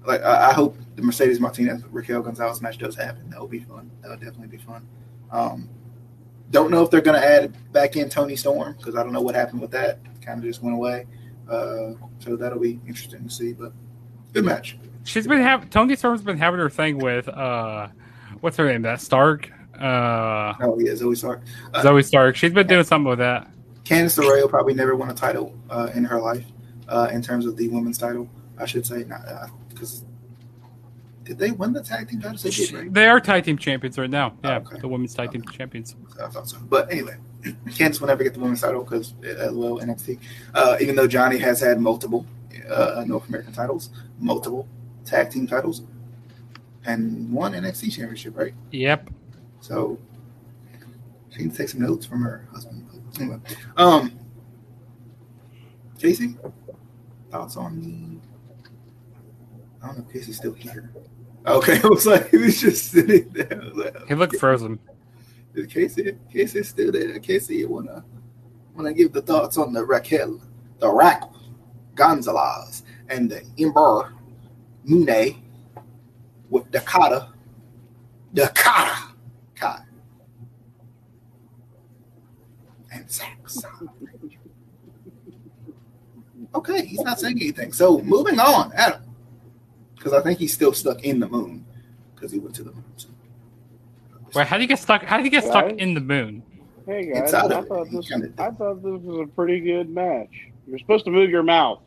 [0.07, 3.28] Like I, I hope the Mercedes Martinez Raquel Gonzalez match does happen.
[3.30, 3.91] That would be fun.
[4.01, 4.86] That would definitely be fun.
[5.30, 5.68] Um,
[6.51, 9.20] don't know if they're going to add back in Toni Storm because I don't know
[9.20, 9.98] what happened with that.
[10.20, 11.07] Kind of just went away.
[11.48, 13.53] Uh, so that'll be interesting to see.
[13.53, 13.72] But
[14.32, 14.76] good match.
[15.05, 17.88] She's been having Toni Storm's been having her thing with uh,
[18.40, 18.82] what's her name?
[18.82, 19.51] That Stark.
[19.74, 21.42] Uh, Oh yeah, Zoey Stark.
[21.72, 22.36] Uh, Zoey Stark.
[22.36, 23.51] She's been doing something with that.
[23.84, 26.44] Candice LeRae will probably never won a title uh, in her life,
[26.88, 28.28] uh, in terms of the women's title,
[28.59, 29.05] I should say.
[29.05, 29.22] Not
[29.68, 30.05] because
[31.31, 32.43] did they win the tag team titles?
[32.43, 32.93] They did, right?
[32.93, 34.35] They are tag team champions right now.
[34.43, 34.81] Yeah, Okay.
[34.81, 35.95] the women's tag team champions.
[36.20, 36.59] I thought so.
[36.68, 37.18] But anyway,
[37.68, 40.18] Candice will never get the women's title because, uh, well, NXT.
[40.53, 42.26] Uh, even though Johnny has had multiple
[42.68, 44.66] uh, North American titles, multiple
[45.05, 45.83] tag team titles,
[46.85, 48.53] and one NXT championship, right?
[48.72, 49.11] Yep.
[49.61, 50.01] So
[51.31, 52.89] she can take some notes from her husband.
[53.20, 53.39] Anyway,
[53.76, 54.18] um,
[55.97, 56.35] Casey,
[57.31, 58.18] thoughts on the?
[59.81, 60.91] I don't know if Casey's still here.
[61.47, 63.62] Okay, it was like he was just sitting there.
[63.74, 64.78] Like, He looked frozen.
[65.55, 67.18] Is Casey, Casey's still there.
[67.18, 68.05] Casey, you wanna
[68.74, 70.41] wanna give the thoughts on the Raquel,
[70.78, 71.22] the Rack
[71.95, 74.14] Gonzalez, and the Ember
[74.84, 75.43] Moon
[76.51, 77.28] with Dakota,
[78.34, 78.97] Dakota,
[79.57, 79.82] Kai,
[82.93, 83.11] and.
[83.11, 83.91] Sabre.
[86.55, 87.72] Okay, he's not saying anything.
[87.72, 89.03] So moving on, Adam,
[90.01, 91.62] because I think he's still stuck in the moon
[92.14, 92.84] because he went to the moon.
[92.96, 93.09] So.
[94.34, 95.03] Wait, how do you get stuck?
[95.03, 95.78] How do you get stuck Right.
[95.78, 96.42] in the moon?
[96.86, 100.48] Hey guys, It's I thought this kinda- I thought this was a pretty good match.
[100.66, 101.80] You're supposed to move your mouth.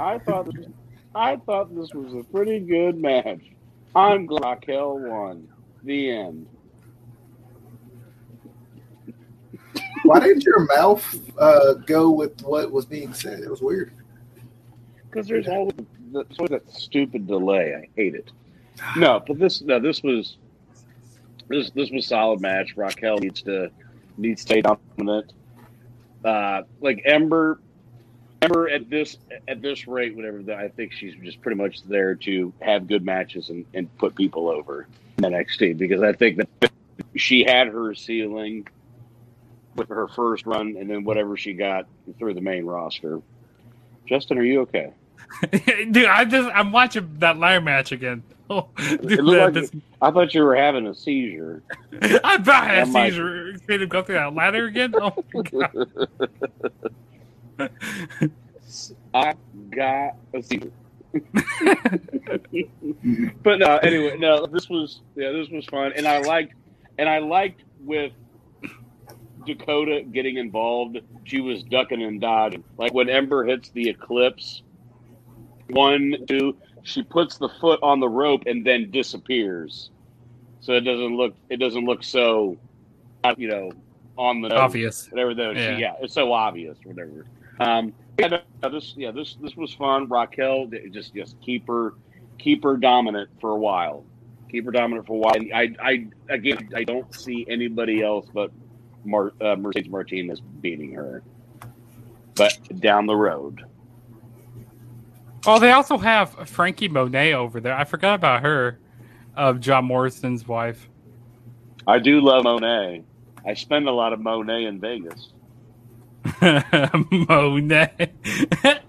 [0.00, 0.66] I thought this,
[1.14, 3.40] I thought this was a pretty good match.
[3.94, 5.46] I'm glad Raquel won.
[5.82, 6.46] The end.
[10.04, 11.04] Why didn't your mouth
[11.38, 13.40] uh, go with what was being said?
[13.40, 13.92] It was weird.
[15.10, 15.74] Because there's always,
[16.12, 17.74] there's always that stupid delay.
[17.74, 18.30] I hate it.
[18.96, 20.36] No, but this no, this was
[21.48, 22.76] this this was solid match.
[22.76, 23.70] Raquel needs to
[24.16, 25.32] needs to stay dominant.
[26.24, 27.60] Uh, like Ember,
[28.42, 30.40] Ember at this at this rate, whatever.
[30.52, 34.48] I think she's just pretty much there to have good matches and, and put people
[34.48, 34.86] over
[35.18, 36.72] in NXT because I think that
[37.16, 38.66] she had her ceiling
[39.76, 41.86] with her first run, and then whatever she got
[42.18, 43.20] through the main roster.
[44.06, 44.92] Justin, are you okay?
[45.90, 48.22] dude, I just I'm watching that ladder match again.
[48.50, 51.62] Oh, dude, It looked that- like I thought you were having a seizure.
[52.00, 53.52] I about had a might- seizure.
[53.68, 54.94] Him go through that ladder again.
[54.96, 55.88] Oh my god.
[59.12, 59.34] I
[59.70, 60.72] got a seizure.
[63.42, 66.54] but no, anyway, no, this was yeah, this was fun, and I liked,
[66.98, 68.12] and I liked with
[69.46, 70.98] Dakota getting involved.
[71.24, 74.62] She was ducking and dodging, like when Ember hits the eclipse.
[75.70, 79.90] One, two, she puts the foot on the rope and then disappears,
[80.60, 82.56] so it doesn't look it doesn't look so,
[83.36, 83.72] you know,
[84.16, 85.10] on the Obvious.
[85.10, 85.78] whatever Though Yeah.
[85.78, 85.94] Yeah.
[86.00, 87.26] it's so obvious, whatever.
[87.60, 88.40] Um, yeah,
[88.70, 90.08] this yeah this this was fun.
[90.08, 91.94] Raquel just just keep her
[92.38, 94.04] keep her dominant for a while.
[94.50, 95.34] Keep her dominant for a while.
[95.36, 98.50] And I I again I don't see anybody else but
[99.04, 101.22] Mar- uh, Mercedes Martinez beating her.
[102.34, 103.64] But down the road,
[105.46, 107.74] Oh, they also have Frankie Monet over there.
[107.74, 108.78] I forgot about her,
[109.36, 110.88] of John Morrison's wife.
[111.86, 113.04] I do love Monet.
[113.46, 115.32] I spend a lot of Monet in Vegas.
[117.28, 118.12] Monet.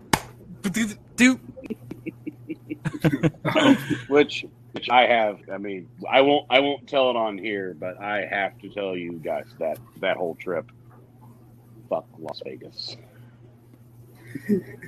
[4.07, 5.39] Which which I have.
[5.51, 8.95] I mean, I won't I won't tell it on here, but I have to tell
[8.95, 10.71] you guys that that whole trip.
[11.89, 12.97] Fuck Las Vegas.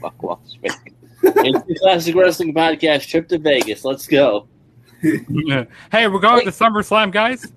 [0.01, 1.00] Fuck Las Vegas.
[1.23, 3.85] It's the Classic Wrestling Podcast trip to Vegas.
[3.85, 4.47] Let's go.
[5.01, 7.51] hey, we're going to SummerSlam, guys.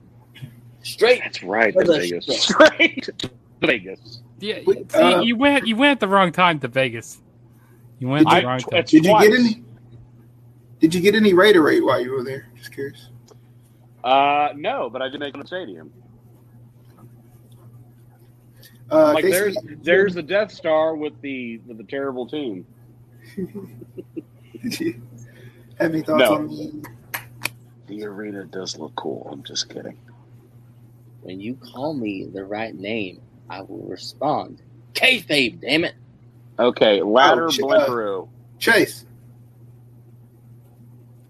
[0.82, 1.20] Straight.
[1.22, 2.42] That's right, to Vegas.
[2.42, 4.22] Straight to Vegas.
[4.40, 7.22] Yeah, see, uh, you went you went at the wrong time to Vegas.
[7.98, 8.84] You went at the I- wrong time.
[8.84, 9.62] Did you get any?
[10.80, 12.48] Did you get any Raider rate while you were there?
[12.56, 13.08] Just curious.
[14.02, 15.90] Uh, no, but I did make it in the stadium.
[18.90, 22.66] Uh, like Casey, there's there's the Death Star with the with the terrible tune.
[23.36, 23.48] Did
[24.80, 25.02] you
[25.78, 26.34] have any thoughts No.
[26.34, 26.84] on the?
[27.86, 29.28] The arena does look cool.
[29.30, 29.98] I'm just kidding.
[31.22, 33.20] When you call me the right name,
[33.50, 34.62] I will respond.
[34.94, 35.94] Kayfabe, damn it.
[36.58, 37.64] Okay, louder, Oh, shit.
[37.64, 38.28] blinkeroo.
[38.58, 39.04] Chase?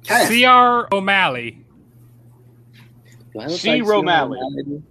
[0.04, 0.28] Cass.
[0.28, 0.88] C.R.
[0.92, 1.64] O'Malley.
[3.32, 3.70] Do I C.
[3.70, 4.38] like Romali.
[4.38, 4.82] Romali?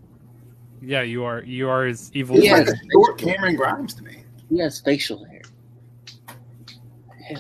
[0.81, 2.57] Yeah, you are you are his evil He's Yeah.
[2.57, 3.17] like friend.
[3.17, 4.23] Cameron Grimes to me.
[4.49, 5.41] He has facial hair.
[7.29, 7.39] Yeah.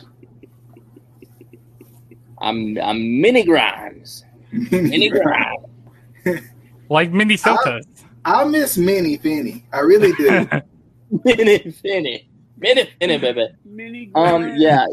[2.43, 4.25] I'm I'm Mini Grimes.
[4.51, 5.09] Mini
[6.25, 6.41] Grimes.
[6.89, 7.81] like Minnesota.
[8.25, 9.65] I miss Minnie Finny.
[9.73, 10.47] I really do.
[11.25, 12.29] Mini Finny.
[12.57, 13.47] Mini Finny, baby.
[13.65, 14.85] Mini Um, yeah.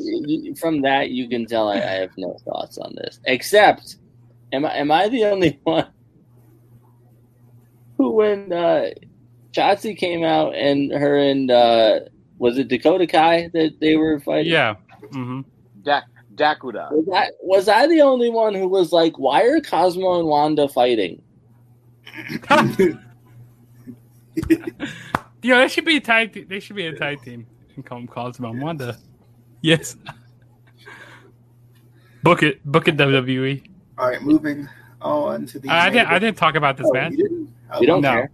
[0.58, 3.20] From that, you can tell I, I have no thoughts on this.
[3.26, 3.96] Except,
[4.52, 5.86] am I am I the only one
[7.96, 8.90] who, when uh,
[9.52, 12.00] Shotzi came out and her and uh,
[12.38, 14.52] was it Dakota Kai that they were fighting?
[14.52, 14.74] yeah.
[15.12, 15.40] Mm-hmm.
[15.82, 16.02] Da-
[16.34, 16.90] Dakuda.
[16.92, 20.68] Was I, was I the only one who was like, why are Cosmo and Wanda
[20.68, 21.20] fighting?
[25.42, 26.34] Yeah, they should be a tag.
[26.34, 27.46] Te- they should be a tag team.
[27.74, 28.98] And call them Cosmo and Wanda.
[29.62, 29.96] Yes.
[32.22, 32.62] Book it.
[32.64, 32.96] Book it.
[32.98, 33.62] WWE.
[33.96, 34.68] All right, moving
[35.00, 35.70] on to the.
[35.70, 36.08] I, I didn't.
[36.08, 37.12] I didn't talk about this Oh, match.
[37.12, 37.54] you didn't?
[37.80, 38.10] We don't No.
[38.12, 38.30] care.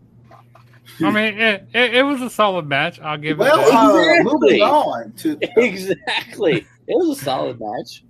[1.05, 2.99] I mean, it, it, it was a solid match.
[3.01, 3.70] I'll give Well, it.
[3.70, 4.20] That.
[4.20, 5.38] uh, moving on to.
[5.57, 6.66] exactly.
[6.89, 8.05] It was a solid match.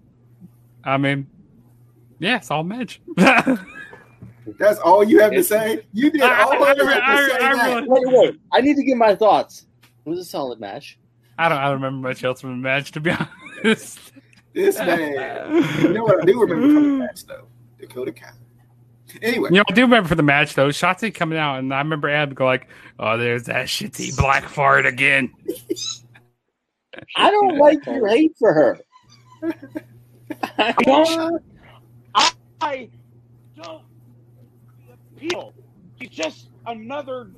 [0.84, 1.26] I mean,
[2.18, 3.00] yeah, solid match.
[3.16, 5.84] That's all you have to say.
[5.92, 7.36] You did I- all I- you have I- to say.
[7.38, 7.74] I that.
[7.74, 8.02] really- Wait,
[8.32, 8.40] wait.
[8.52, 9.66] I need to get my thoughts.
[10.04, 10.98] It was a solid match.
[11.38, 11.58] I don't.
[11.58, 13.10] I don't remember much else from the match, to be
[13.64, 13.98] honest.
[14.54, 15.82] This man.
[15.82, 17.46] You know what I do remember from the match though?
[17.80, 18.30] Dakota Kai.
[19.22, 20.68] Anyway, You know, I do remember for the match though.
[20.68, 22.68] Shotzi coming out, and I remember Adam go like,
[22.98, 25.32] "Oh, there's that shitty black fart again."
[27.16, 28.78] I don't like your hate for her.
[30.58, 31.42] I don't.
[32.60, 32.88] I
[33.56, 33.82] don't
[35.14, 35.52] appeal.
[36.00, 37.30] She's just another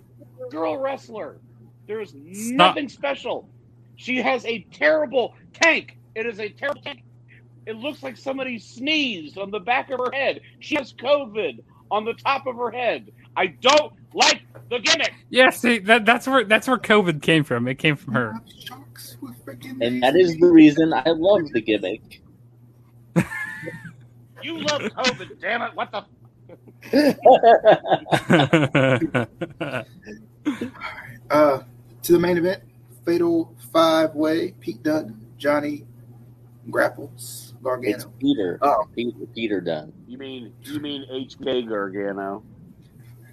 [0.50, 1.38] girl wrestler.
[1.86, 3.48] There's nothing special.
[3.96, 5.98] She has a terrible tank.
[6.14, 7.02] It is a terrible tank.
[7.66, 10.40] It looks like somebody sneezed on the back of her head.
[10.60, 13.10] She has COVID on the top of her head.
[13.36, 15.12] I don't like the gimmick.
[15.30, 17.68] Yeah, see, that, that's where that's where COVID came from.
[17.68, 18.34] It came from her.
[19.20, 22.22] Sharks with freaking And that is the reason I love the gimmick.
[24.40, 25.74] You love COVID, damn it!
[25.74, 26.04] What the?
[31.30, 31.62] uh
[32.04, 32.62] to the main event.
[33.04, 34.54] Fatal five way.
[34.60, 35.86] Pete Dunne, Johnny
[36.70, 37.96] Grapples, Gargano.
[37.96, 38.60] It's Peter.
[38.62, 38.86] Oh.
[38.94, 39.92] Peter, Peter Dunne.
[40.06, 42.44] You mean you mean HK Gargano?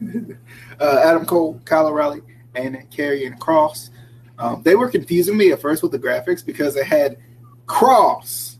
[0.79, 2.23] uh, Adam Cole, Kyle O'Reilly,
[2.55, 3.91] and Karrion Cross.
[4.37, 7.17] Um, they were confusing me at first with the graphics because they had
[7.67, 8.59] Cross,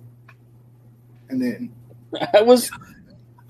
[1.30, 1.73] and then
[2.34, 2.71] I was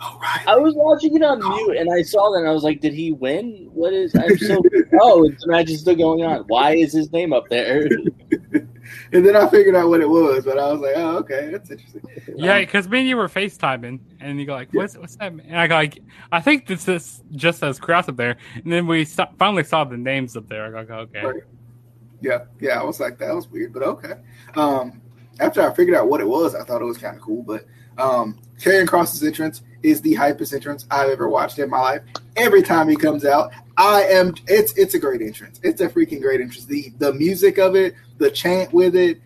[0.01, 0.47] O'Reilly.
[0.47, 2.93] I was watching it on mute and I saw that and I was like, did
[2.93, 3.69] he win?
[3.71, 4.61] What is I'm so
[5.01, 6.41] oh, the match is still going on.
[6.47, 7.83] Why is his name up there?
[9.11, 11.71] and then I figured out what it was, but I was like, oh, okay, that's
[11.71, 12.01] interesting.
[12.35, 15.31] Yeah, Um, because me and you were FaceTiming, and you go like, "What's what's that?"
[15.31, 15.99] And I go like,
[16.31, 19.85] "I think this is just says Cross up there." And then we saw, finally saw
[19.85, 20.75] the names up there.
[20.75, 21.43] I go, "Okay." Right.
[22.21, 24.13] Yeah, yeah, I was like, that was weird, but okay.
[24.55, 25.01] Um,
[25.39, 27.43] after I figured out what it was, I thought it was kind of cool.
[27.43, 27.65] But
[27.97, 32.01] um, Karrion Cross's entrance is the hypest entrance I've ever watched in my life.
[32.35, 34.33] Every time he comes out, I am.
[34.47, 35.59] It's it's a great entrance.
[35.63, 36.65] It's a freaking great entrance.
[36.65, 39.21] The the music of it, the chant with it.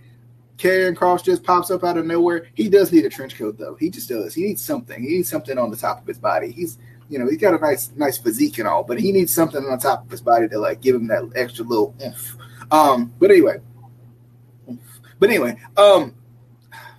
[0.57, 2.47] Karrion Cross just pops up out of nowhere.
[2.53, 3.75] He does need a trench coat though.
[3.75, 4.33] He just does.
[4.33, 5.01] He needs something.
[5.01, 6.51] He needs something on the top of his body.
[6.51, 6.77] He's
[7.07, 9.79] you know he's got a nice nice physique and all, but he needs something on
[9.79, 12.35] top of his body to like give him that extra little oomph.
[12.71, 13.59] Um, but anyway,
[15.19, 16.13] but anyway, um,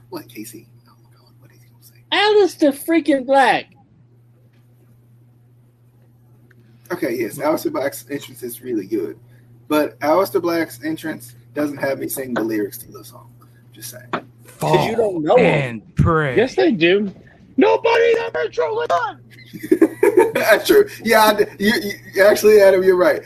[0.08, 0.66] what Casey?
[0.88, 1.94] Oh my God, what is he gonna say?
[2.12, 3.66] Alistair freaking Black.
[6.92, 9.18] Okay, yes, Aleister Black's entrance is really good,
[9.68, 13.32] but Aleister Black's entrance doesn't have me sing the lyrics to the song.
[13.72, 14.08] Just saying.
[14.42, 15.44] Because you don't know him.
[15.46, 16.36] and pray.
[16.36, 17.12] Yes, they do.
[17.56, 19.20] Nobody's ever truly done.
[20.34, 20.88] That's true.
[21.04, 21.72] Yeah, I, d- you,
[22.14, 23.22] you actually, Adam, you're right.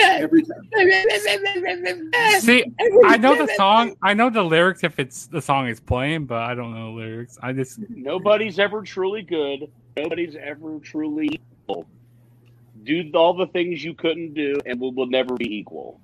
[0.00, 0.60] Every time.
[2.40, 2.64] See,
[3.06, 3.94] I know the song.
[4.02, 7.00] I know the lyrics if it's the song is playing, but I don't know the
[7.00, 7.38] lyrics.
[7.42, 9.70] I just Nobody's ever truly good.
[9.96, 11.86] Nobody's ever truly equal.
[12.84, 16.00] Do all the things you couldn't do, and we will never be equal.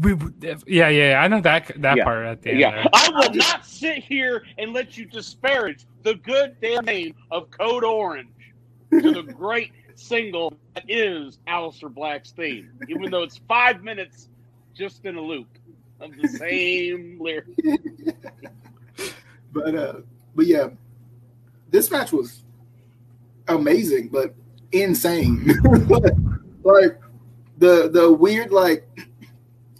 [0.00, 2.04] we, yeah, yeah, yeah, I know that that Yeah.
[2.04, 2.60] part at the end.
[2.60, 2.84] Yeah, there.
[2.92, 7.84] I will not sit here and let you disparage the good damn name of Code
[7.84, 8.28] Orange
[8.90, 9.72] to the great
[10.02, 14.28] single that is Aleister Black's theme, even though it's five minutes
[14.74, 15.48] just in a loop
[16.00, 17.46] of the same lyric.
[19.52, 19.94] But uh,
[20.34, 20.68] but yeah,
[21.70, 22.42] this match was
[23.48, 24.34] amazing, but
[24.72, 25.44] insane.
[26.62, 26.98] like
[27.58, 28.88] the the weird like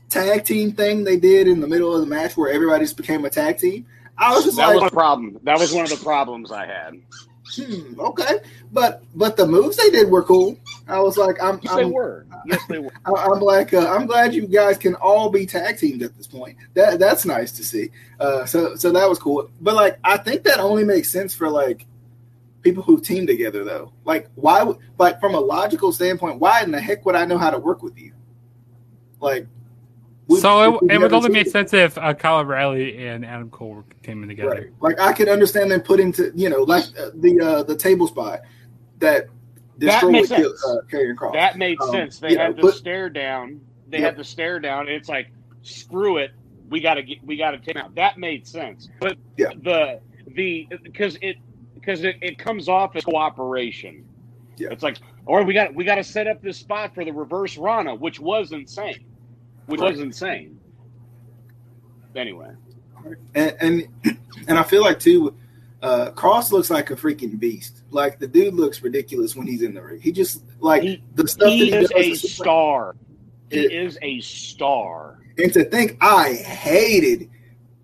[0.08, 3.24] tag team thing they did in the middle of the match where everybody just became
[3.24, 3.86] a tag team.
[4.18, 5.38] I was just That like, was a problem.
[5.42, 7.00] That was one of the problems I had.
[7.54, 8.38] Hmm, okay,
[8.72, 10.58] but but the moves they did were cool.
[10.88, 12.26] I was like, I'm Yes, they I'm, were.
[12.46, 12.92] Yes, they were.
[13.06, 16.26] I- I'm like, uh, I'm glad you guys can all be tag teamed at this
[16.26, 16.56] point.
[16.74, 17.90] That that's nice to see.
[18.18, 19.50] Uh, so so that was cool.
[19.60, 21.86] But like, I think that only makes sense for like
[22.62, 23.92] people who team together, though.
[24.04, 24.62] Like, why?
[24.62, 27.58] would Like from a logical standpoint, why in the heck would I know how to
[27.58, 28.12] work with you?
[29.20, 29.46] Like,
[30.28, 33.74] we- So it, it would only make sense if uh, Kyle O'Reilly and Adam Cole
[33.76, 34.48] were teaming together.
[34.80, 34.96] Right.
[34.96, 38.06] Like I could understand them putting to you know like uh, the uh, the table
[38.06, 38.40] spot
[38.98, 39.26] that
[39.78, 41.34] destroyed makes Kill- uh, Karrion Cross.
[41.34, 42.18] That made Um, sense.
[42.20, 43.60] They you know, had the but- stare down.
[43.88, 44.06] They Yeah.
[44.06, 44.88] had the stare down.
[44.88, 45.28] It's like
[45.62, 46.30] screw it.
[46.70, 47.22] We got to get.
[47.24, 47.94] We got to take out.
[47.96, 48.88] That made sense.
[49.00, 49.48] But Yeah.
[49.62, 50.00] the
[50.34, 51.36] the because it
[51.74, 54.06] because it, it comes off as cooperation.
[54.56, 54.68] Yeah.
[54.70, 57.58] It's like, or we got we got to set up this spot for the reverse
[57.58, 59.04] Rana, which was insane.
[59.66, 60.58] Which was insane.
[62.14, 62.50] Anyway,
[63.34, 63.88] and and,
[64.48, 65.34] and I feel like too,
[65.82, 67.82] uh, Cross looks like a freaking beast.
[67.90, 70.00] Like the dude looks ridiculous when he's in the ring.
[70.00, 71.92] He just like He- the stuff he that he is does.
[71.92, 72.96] a is just like- star.
[73.50, 75.18] He It- is a star.
[75.38, 77.30] and to think, I hated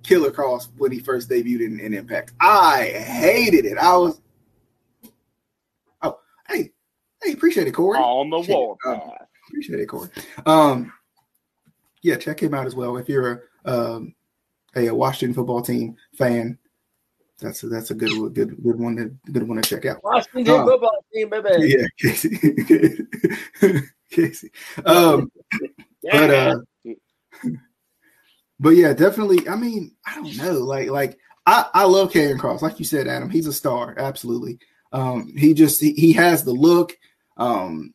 [0.02, 2.32] Killer Cross when he first debuted in, in Impact.
[2.40, 3.76] I hated it.
[3.78, 4.20] I was,
[6.02, 6.18] oh,
[6.48, 6.70] hey,
[7.22, 7.98] hey, appreciate it, Corey.
[7.98, 8.58] On the Appreciate it.
[8.58, 9.02] warpath.
[9.02, 9.10] Um,
[9.48, 10.08] Appreciate it, Corey.
[10.46, 10.92] Um,
[12.08, 14.14] yeah, check him out as well if you're a um,
[14.74, 16.58] a Washington football team fan.
[17.40, 20.02] That's a, that's a good good good one to good one to check out.
[20.02, 21.76] Washington Uh, football team, baby.
[21.76, 23.82] Yeah, Casey.
[24.10, 24.50] Casey.
[24.84, 25.30] Um,
[26.02, 26.56] but uh,
[28.58, 29.48] but yeah, definitely.
[29.48, 30.54] I mean, I don't know.
[30.54, 32.62] Like like I I love Karrion Cross.
[32.62, 33.94] Like you said, Adam, he's a star.
[33.98, 34.58] Absolutely.
[34.92, 36.96] Um, he just he, he has the look.
[37.36, 37.94] Um,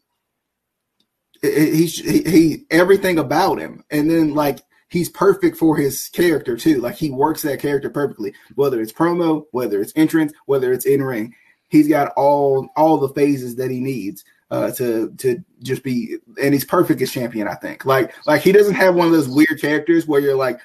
[1.43, 6.79] he, he he everything about him, and then like he's perfect for his character too.
[6.79, 11.03] Like he works that character perfectly, whether it's promo, whether it's entrance, whether it's in
[11.03, 11.35] ring.
[11.69, 16.53] He's got all all the phases that he needs uh, to to just be, and
[16.53, 17.47] he's perfect as champion.
[17.47, 17.85] I think.
[17.85, 20.59] Like like he doesn't have one of those weird characters where you're like,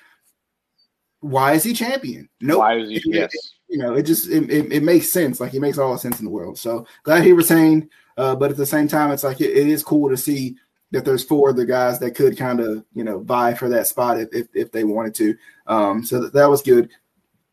[1.21, 2.29] why is he champion?
[2.41, 3.03] No, Why is he?
[3.07, 3.33] Yes.
[3.69, 5.41] you know, it just it, it, it makes sense.
[5.41, 6.59] Like he makes all the sense in the world.
[6.59, 7.89] So glad he retained.
[8.17, 10.57] Uh, but at the same time, it's like it, it is cool to see
[10.91, 13.87] that there's four of the guys that could kind of you know vie for that
[13.87, 15.37] spot if if, if they wanted to.
[15.67, 16.91] Um, so that, that was good.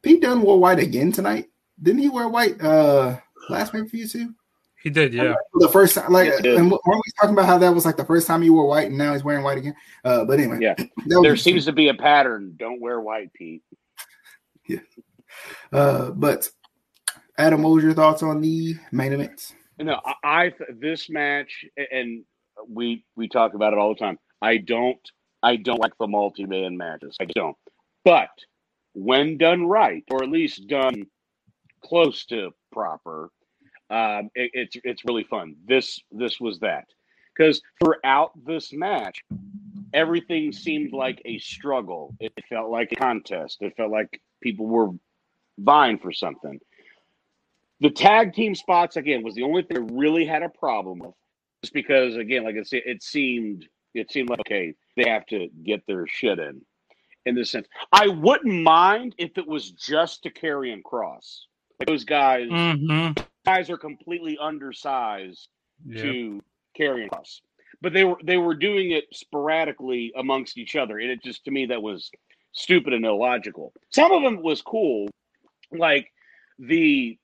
[0.02, 1.50] Pete Dunne wore white again tonight.
[1.82, 3.18] Didn't he wear white uh
[3.50, 4.34] last pay for you too?
[4.86, 5.34] He did, yeah.
[5.56, 8.28] The first time, like, and weren't we talking about how that was like the first
[8.28, 9.74] time he wore white, and now he's wearing white again?
[10.04, 10.76] Uh, but anyway, Yeah.
[11.08, 12.54] There seems to be a pattern.
[12.56, 13.64] Don't wear white, Pete.
[14.68, 14.80] Yeah.
[15.72, 16.50] Uh, but
[17.38, 19.54] Adam, what was your thoughts on the main event?
[19.80, 22.24] No, I, I this match, and
[22.70, 24.18] we we talk about it all the time.
[24.42, 25.00] I don't
[25.44, 27.16] I don't like the multi man matches.
[27.20, 27.58] I don't.
[28.04, 28.30] But
[28.94, 31.06] when done right, or at least done
[31.84, 33.30] close to proper,
[33.90, 35.56] um, it, it's it's really fun.
[35.68, 36.86] This this was that
[37.36, 39.24] because throughout this match,
[39.94, 42.16] everything seemed like a struggle.
[42.20, 43.58] It felt like a contest.
[43.62, 44.90] It felt like people were
[45.58, 46.60] vying for something.
[47.82, 51.14] The tag team spots again was the only thing I really had a problem with,
[51.66, 55.50] just because again, like I said, it seemed it seemed like okay, they have to
[55.64, 56.62] get their shit in.
[57.26, 61.48] In this sense, I wouldn't mind if it was just to carry and cross.
[61.80, 63.24] Like those guys, Mm-hmm.
[63.46, 65.48] guys are completely undersized
[65.88, 66.04] Yeah.
[66.04, 66.42] to
[66.78, 67.42] carrying us.
[67.82, 71.52] But they were they were doing it sporadically amongst each other, and it just to
[71.52, 72.12] me that was
[72.52, 73.74] stupid and illogical.
[73.92, 75.10] Some of them was cool,
[75.72, 76.12] like
[76.60, 77.18] the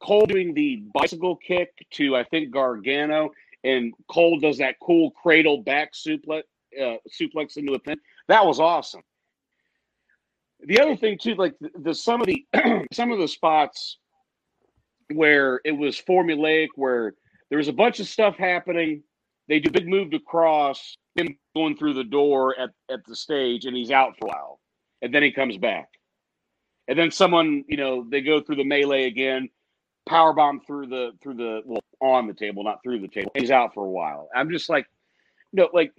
[0.00, 3.30] Cole doing the bicycle kick to I think Gargano,
[3.64, 6.42] and Cole does that cool cradle back suplex
[6.80, 7.98] uh, suplex into a pin.
[8.28, 9.02] That was awesome.
[10.60, 12.44] The other thing too, like the, the some of the
[12.92, 13.98] some of the spots
[15.12, 17.14] where it was formulaic, where
[17.50, 19.02] there was a bunch of stuff happening.
[19.48, 23.66] They do big move to Kross, him going through the door at, at the stage,
[23.66, 24.60] and he's out for a while.
[25.02, 25.88] And then he comes back.
[26.88, 29.48] And then someone, you know, they go through the melee again,
[30.06, 33.30] power bomb through the through the well on the table, not through the table.
[33.36, 34.28] He's out for a while.
[34.34, 34.86] I'm just like,
[35.52, 35.92] no, like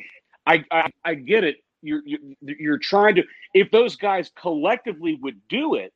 [0.45, 1.57] I I, I get it.
[1.81, 3.23] You're, you're you're trying to
[3.53, 5.93] if those guys collectively would do it,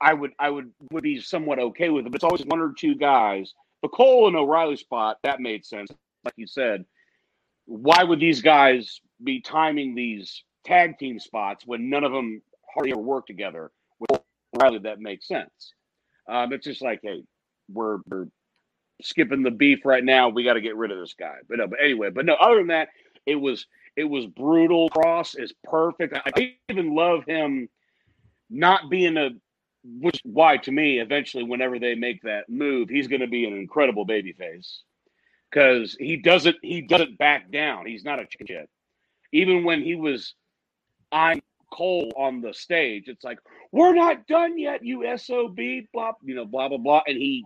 [0.00, 2.10] I would I would would be somewhat okay with it.
[2.10, 3.54] But it's always one or two guys.
[3.82, 5.90] The Cole and O'Reilly spot that made sense,
[6.24, 6.84] like you said.
[7.66, 12.40] Why would these guys be timing these tag team spots when none of them
[12.72, 13.70] hardly ever work together?
[13.98, 14.20] With
[14.54, 15.72] O'Reilly, that makes sense.
[16.28, 17.22] Um, it's just like, hey,
[17.72, 18.26] we're, we're
[19.02, 20.28] skipping the beef right now.
[20.28, 21.36] We got to get rid of this guy.
[21.48, 22.34] But no, but anyway, but no.
[22.34, 22.88] Other than that,
[23.26, 23.66] it was
[23.96, 24.90] it was brutal.
[24.90, 26.14] Kross is perfect.
[26.14, 27.68] I, I even love him
[28.50, 29.30] not being a
[30.00, 33.52] which why to me eventually whenever they make that move he's going to be an
[33.52, 34.78] incredible babyface
[35.50, 38.68] because he doesn't he doesn't back down he's not a chicken shit
[39.32, 40.34] even when he was
[41.12, 41.40] i'm
[41.72, 43.38] cole on the stage it's like
[43.76, 45.58] we're not done yet you sob
[45.92, 47.44] blah you know blah blah blah and he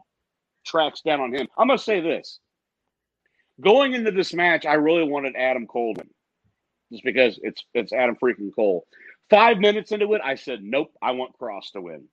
[0.67, 2.41] tracks down on him i'm going to say this
[3.61, 6.11] going into this match i really wanted adam cole to win
[6.93, 8.87] just because it's it's adam freaking cole
[9.31, 12.05] five minutes into it i said nope i want Kross to win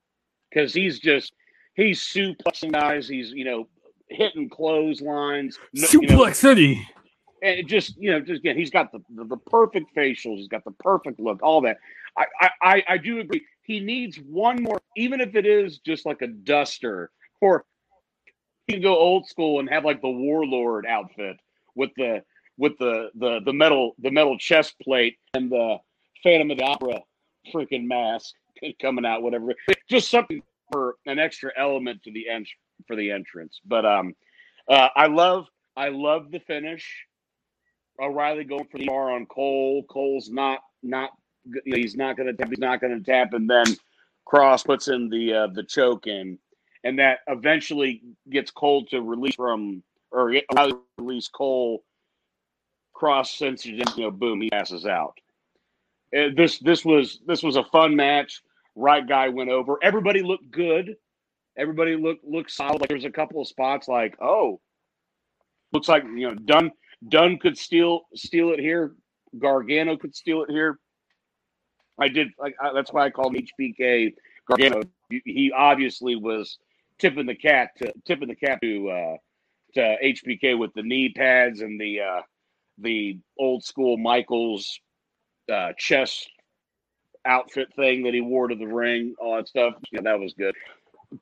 [0.50, 1.32] because he's just
[1.78, 3.08] he's suplexing guys.
[3.08, 3.68] He's you know
[4.08, 5.58] hitting clotheslines.
[5.72, 6.86] no- you know, City.
[7.42, 10.36] and just you know just again he's got the, the the perfect facials.
[10.36, 11.42] He's got the perfect look.
[11.42, 11.78] All that.
[12.16, 13.44] I I, I do agree.
[13.68, 17.10] He needs one more, even if it is just like a duster,
[17.42, 17.66] or
[18.66, 21.36] he can go old school and have like the warlord outfit
[21.74, 22.22] with the
[22.56, 25.76] with the the the metal the metal chest plate and the
[26.22, 27.02] Phantom of the Opera
[27.54, 28.32] freaking mask
[28.80, 29.54] coming out, whatever.
[29.90, 30.42] Just something
[30.72, 32.48] for an extra element to the ent-
[32.86, 33.60] for the entrance.
[33.66, 34.14] But um,
[34.66, 35.46] uh, I love
[35.76, 37.04] I love the finish.
[38.00, 39.84] O'Reilly going for the bar on Cole.
[39.90, 41.10] Cole's not not
[41.64, 42.48] you know, he's not going to tap.
[42.48, 43.66] He's not going to tap, and then
[44.26, 46.38] Kross puts in the uh, the choke in,
[46.84, 50.34] and that eventually gets Cole to release from or
[50.98, 51.84] release Cole.
[52.94, 55.18] Kross senses you know, boom, he passes out.
[56.16, 58.42] Uh, this this was this was a fun match.
[58.74, 59.78] Right guy went over.
[59.82, 60.96] Everybody looked good.
[61.56, 62.80] Everybody looked looked solid.
[62.80, 64.60] Like there was a couple of spots like, oh,
[65.72, 66.72] looks like you know Dunne
[67.08, 68.94] Dunne could steal steal it here.
[69.38, 70.78] Gargano could steal it here.
[72.00, 74.14] I did like I, that's why I called him HBK
[74.48, 74.82] Gargano.
[75.10, 76.58] He- He obviously was
[76.98, 79.16] tipping the cat to tipping the cap to uh,
[79.74, 82.22] to HBK with the knee pads and the uh,
[82.78, 84.80] the old school Michaels
[85.52, 86.28] uh, chest
[87.24, 89.74] outfit thing that he wore to the ring, all that stuff.
[89.92, 90.54] Yeah, that was good.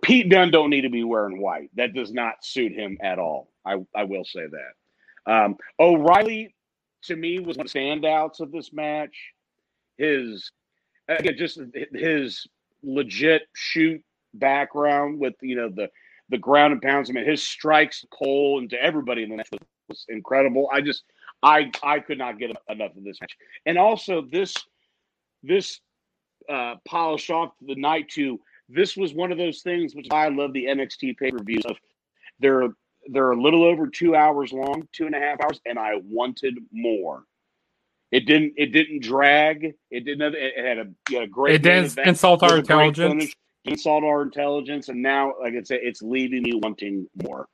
[0.02, 1.70] Pete Dunne don't need to be wearing white.
[1.76, 3.48] That does not suit him at all.
[3.64, 5.32] I, I will say that.
[5.32, 6.54] Um, O'Reilly,
[7.04, 9.16] to me, was one of the standouts of this match.
[9.98, 10.50] His
[11.08, 11.60] again, just
[11.92, 12.46] his
[12.82, 14.02] legit shoot
[14.34, 15.88] background with you know the
[16.28, 17.08] the ground and pounds.
[17.08, 19.48] I mean, his strikes Cole and to everybody in the match
[19.88, 20.68] was, incredible.
[20.72, 21.04] I just
[21.42, 23.36] I I could not get enough of this match,
[23.66, 24.54] and also this
[25.42, 25.80] this
[26.48, 28.40] uh, polished off the night too.
[28.68, 31.76] This was one of those things which I love the NXT pay per views of.
[32.40, 32.68] They're
[33.08, 36.58] they're a little over two hours long, two and a half hours, and I wanted
[36.72, 37.24] more.
[38.12, 38.54] It didn't.
[38.56, 39.74] It didn't drag.
[39.90, 40.34] It didn't.
[40.34, 41.56] It had a, it had a great.
[41.56, 43.12] It didn't insult our intelligence.
[43.12, 47.48] Finish, insult our intelligence, and now, like I said, it's leaving me wanting more.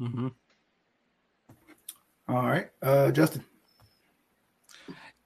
[0.00, 0.28] Mm-hmm.
[2.28, 3.44] All right, uh, Justin.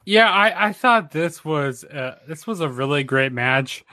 [0.09, 3.85] Yeah, I, I thought this was uh, this was a really great match.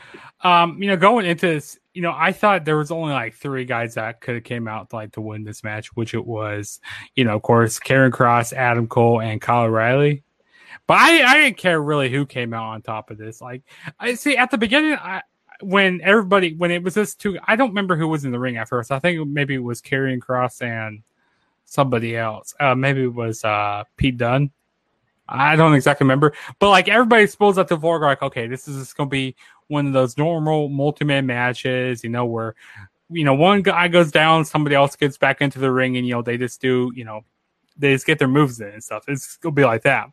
[0.45, 3.65] Um, you know, going into this, you know, I thought there was only like three
[3.65, 6.79] guys that could have came out like to win this match, which it was,
[7.15, 10.23] you know, of course, Karrion Kross, Adam Cole, and Kyle O'Reilly.
[10.87, 13.41] But I, I didn't care really who came out on top of this.
[13.41, 13.63] Like,
[13.99, 15.21] I see at the beginning, I
[15.63, 18.55] when everybody when it was this two, I don't remember who was in the ring
[18.55, 18.89] at first.
[18.89, 21.03] I think maybe it was Karrion Kross and
[21.65, 22.55] somebody else.
[22.57, 24.51] Uh, maybe it was uh, Pete Dunne.
[25.27, 28.93] I don't exactly remember, but like everybody spills up the floor, like, okay, this is
[28.93, 29.35] going to be
[29.67, 32.55] one of those normal multi-man matches, you know, where
[33.09, 36.13] you know one guy goes down, somebody else gets back into the ring, and you
[36.13, 37.21] know they just do, you know,
[37.77, 39.05] they just get their moves in and stuff.
[39.07, 40.09] It's gonna be like that.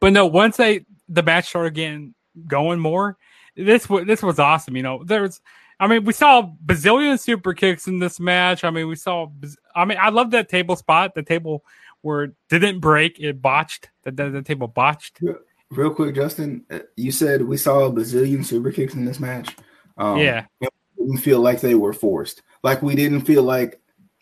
[0.00, 2.14] But no, once they the match started getting
[2.46, 3.16] going more,
[3.56, 4.76] this was this was awesome.
[4.76, 5.40] You know, there's.
[5.78, 8.64] I mean, we saw bazillion super kicks in this match.
[8.64, 9.26] I mean, we saw.
[9.74, 11.14] I mean, I love that table spot.
[11.14, 11.64] The table
[12.06, 13.90] where it didn't break, it botched.
[14.04, 15.20] The, the, the table botched.
[15.70, 19.56] Real quick, Justin, uh, you said we saw a bazillion super kicks in this match.
[19.98, 20.46] Um, yeah,
[20.96, 22.42] didn't feel like they were forced.
[22.62, 23.80] Like we didn't feel like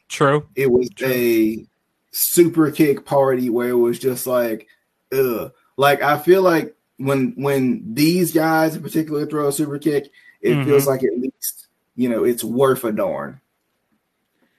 [0.08, 0.48] true.
[0.56, 1.08] It was true.
[1.08, 1.66] a
[2.12, 4.66] super kick party where it was just like,
[5.12, 5.52] ugh.
[5.76, 10.10] Like I feel like when when these guys in particular throw a super kick,
[10.40, 10.64] it mm-hmm.
[10.64, 11.66] feels like at least
[11.96, 13.42] you know it's worth a darn.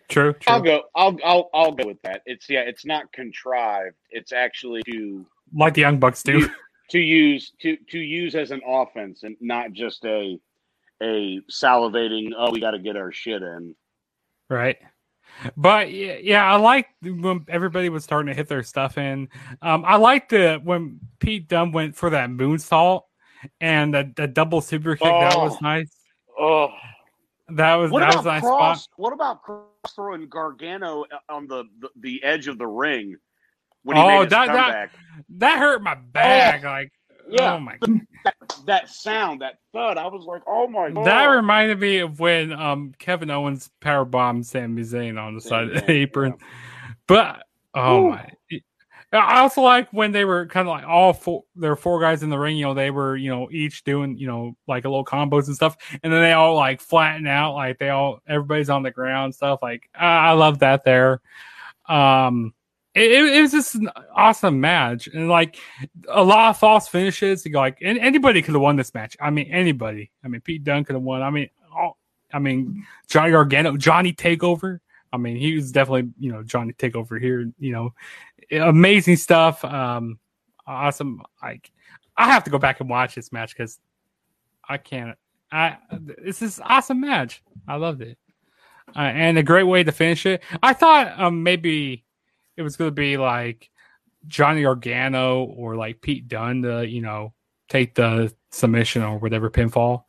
[0.09, 0.53] True, true.
[0.53, 0.83] I'll go.
[0.95, 2.21] I'll I'll I'll go with that.
[2.25, 2.61] It's yeah.
[2.61, 3.95] It's not contrived.
[4.11, 6.49] It's actually to like the Young Bucks do
[6.91, 10.39] to use to to use as an offense and not just a
[11.01, 12.31] a salivating.
[12.37, 13.75] Oh, we got to get our shit in.
[14.49, 14.77] Right.
[15.57, 19.27] But yeah, I like when everybody was starting to hit their stuff in.
[19.61, 23.01] Um, I liked the when Pete Dunne went for that moonsault
[23.59, 25.07] and the, the double super kick.
[25.07, 25.19] Oh.
[25.19, 25.57] That was oh.
[25.61, 25.91] nice.
[26.37, 26.69] Oh,
[27.49, 28.93] that was what that was nice cross, spot.
[28.97, 29.43] What about
[29.87, 33.15] throwing Gargano on the, the, the edge of the ring
[33.83, 34.91] when he oh, made that, that
[35.37, 36.63] that hurt my back.
[36.63, 36.67] Oh.
[36.67, 36.91] Like
[37.29, 37.53] yeah.
[37.53, 38.01] Oh my god.
[38.23, 41.05] That, that, sound, that thud, I was like, oh my god.
[41.05, 45.69] That reminded me of when um, Kevin Owens power bombed Sami Zayn on the side
[45.69, 46.33] of the apron.
[46.39, 46.47] Yeah.
[47.07, 47.43] But
[47.75, 48.09] oh Ooh.
[48.09, 48.29] my
[49.11, 52.23] I also like when they were kind of like all four there were four guys
[52.23, 54.89] in the ring, you know, they were, you know, each doing, you know, like a
[54.89, 55.77] little combos and stuff.
[56.03, 59.59] And then they all like flatten out, like they all everybody's on the ground stuff.
[59.61, 61.21] Like I, I love that there.
[61.87, 62.53] Um
[62.93, 65.57] it, it, was just an awesome match and like
[66.09, 67.45] a lot of false finishes.
[67.45, 69.17] You go like anybody could have won this match.
[69.19, 70.11] I mean anybody.
[70.23, 71.21] I mean Pete Dunne could have won.
[71.21, 71.97] I mean all,
[72.33, 74.79] I mean Johnny Gargano, Johnny Takeover.
[75.15, 77.51] I mean he was definitely you know Johnny Takeover here.
[77.59, 77.93] You know
[78.51, 79.63] amazing stuff.
[79.65, 80.19] Um,
[80.67, 81.21] awesome.
[81.41, 81.71] Like
[82.17, 83.79] I have to go back and watch this match because
[84.67, 85.17] I can't.
[85.51, 87.41] I this is awesome match.
[87.67, 88.17] I loved it.
[88.95, 90.43] Uh, and a great way to finish it.
[90.61, 92.03] I thought um, maybe
[92.55, 93.69] it was going to be like
[94.27, 97.33] Johnny Gargano or like Pete Dunne to, you know,
[97.67, 100.03] take the submission or whatever pinfall.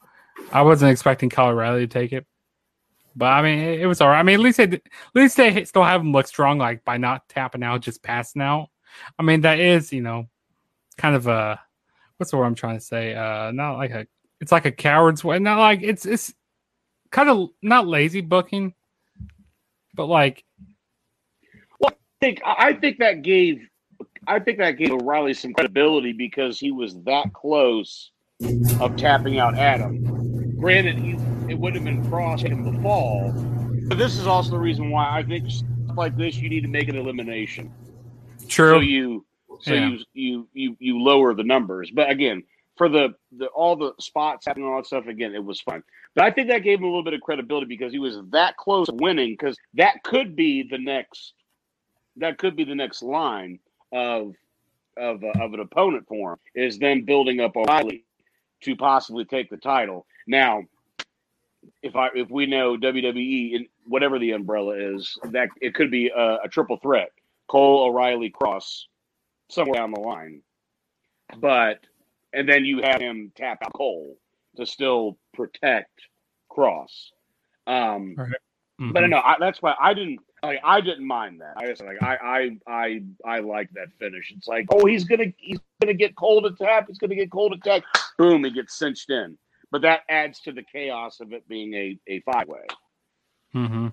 [0.52, 2.26] I wasn't expecting O'Reilly to take it,
[3.16, 4.18] but I mean, it, it was all right.
[4.18, 4.82] I mean, at least they, at
[5.14, 8.68] least they still have him look strong, like by not tapping out, just passing out.
[9.18, 10.26] I mean, that is, you know,
[10.98, 11.60] kind of a
[12.18, 13.14] what's the word I'm trying to say?
[13.14, 14.06] Uh, not like a,
[14.40, 15.38] it's like a coward's way.
[15.38, 16.34] Not like it's it's
[17.10, 18.74] kind of not lazy booking,
[19.94, 20.44] but like
[21.80, 23.66] Well, I think I think that gave
[24.26, 28.10] I think that gave O'Reilly some credibility because he was that close
[28.80, 30.58] of tapping out Adam.
[30.58, 31.16] Granted, he,
[31.48, 33.32] it would have been frost in the fall,
[33.88, 36.68] but this is also the reason why I think stuff like this you need to
[36.68, 37.72] make an elimination.
[38.48, 38.76] True.
[38.76, 39.24] So you
[39.60, 39.88] so yeah.
[39.88, 42.42] you you you you lower the numbers, but again.
[42.76, 45.82] For the, the all the spots happening, all that stuff again, it was fun.
[46.14, 48.58] But I think that gave him a little bit of credibility because he was that
[48.58, 49.30] close to winning.
[49.30, 51.32] Because that could be the next
[52.16, 53.60] that could be the next line
[53.92, 54.34] of
[54.98, 58.04] of, uh, of an opponent for him is then building up O'Reilly
[58.62, 60.06] to possibly take the title.
[60.26, 60.64] Now,
[61.82, 66.08] if I if we know WWE in whatever the umbrella is, that it could be
[66.08, 67.10] a, a triple threat:
[67.48, 68.84] Cole, O'Reilly, Kross,
[69.48, 70.42] somewhere down the line.
[71.38, 71.80] But
[72.32, 74.16] and then you have him tap out Cole
[74.56, 76.00] to still protect
[76.50, 77.10] Kross.
[77.66, 78.28] Um, right.
[78.80, 78.92] mm-hmm.
[78.92, 80.20] But no, I, that's why I didn't.
[80.42, 81.54] like I didn't mind that.
[81.56, 84.32] I was like I I I I like that finish.
[84.36, 86.86] It's like oh he's gonna he's gonna get cold attack.
[86.88, 87.82] He's gonna get cold attack.
[88.18, 89.36] Boom, he gets cinched in.
[89.76, 92.64] But that adds to the chaos of it being a a five way.
[93.54, 93.88] Mm-hmm.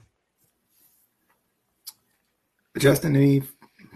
[2.79, 3.43] Justin, any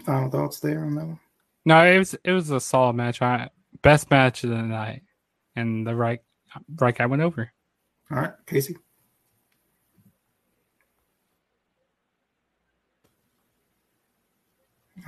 [0.04, 1.20] final thoughts there on that one?
[1.64, 3.22] No, it was it was a solid match.
[3.22, 3.48] I,
[3.80, 5.00] best match of the night,
[5.56, 6.20] and the right
[6.78, 7.50] right guy went over.
[8.10, 8.76] All right, Casey.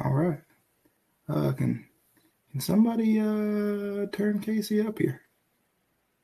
[0.02, 0.40] All right.
[1.28, 1.85] Uh, can
[2.52, 5.20] can somebody uh turn Casey up here?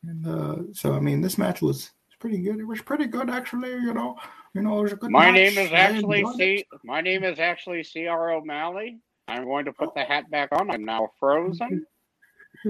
[0.07, 2.59] And uh, so I mean, this match was pretty good.
[2.61, 3.71] It was pretty good actually.
[3.71, 4.17] You know,
[4.55, 5.11] you know, it was a good.
[5.11, 5.35] My match.
[5.35, 6.55] name is actually C.
[6.55, 6.67] it.
[6.85, 8.33] My name is actually C.R.
[8.33, 8.99] O'Malley.
[9.29, 10.71] I'm going to put the hat back on.
[10.71, 11.85] I'm now frozen.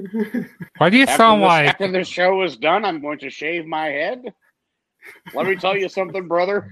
[0.78, 3.30] Why do you After, sound this, like after the show is done, I'm going to
[3.30, 4.22] shave my head.
[5.34, 6.68] Let me tell you something, brother.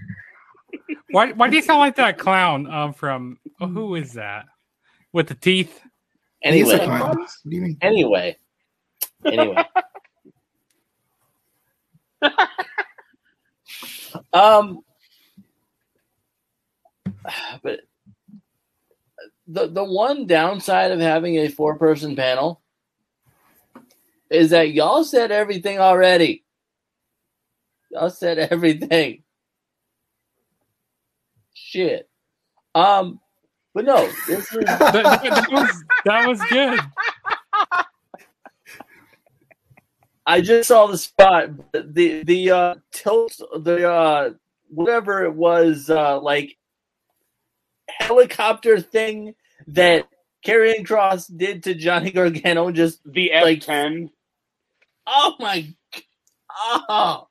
[1.10, 4.46] why why do you sound like that clown um from oh, who is that
[5.12, 5.80] with the teeth?
[6.42, 7.18] Anyway, clown.
[7.18, 7.78] What do you mean?
[7.80, 8.36] anyway,
[9.24, 9.64] anyway.
[14.32, 14.80] um,
[17.62, 17.80] but
[19.46, 22.60] the the one downside of having a four person panel
[24.30, 26.44] is that y'all said everything already.
[27.90, 29.22] Y'all said everything.
[31.54, 32.08] Shit.
[32.74, 33.20] Um,
[33.74, 36.80] but no, this is That, that- was that was good.
[40.26, 41.50] I just saw the spot.
[41.72, 44.30] The the uh tilt the uh
[44.68, 46.56] whatever it was uh like
[47.88, 49.34] helicopter thing
[49.68, 50.06] that
[50.46, 54.10] Karrion Kross did to Johnny Gargano just The Like- F10.
[55.06, 55.66] oh my
[56.88, 57.28] oh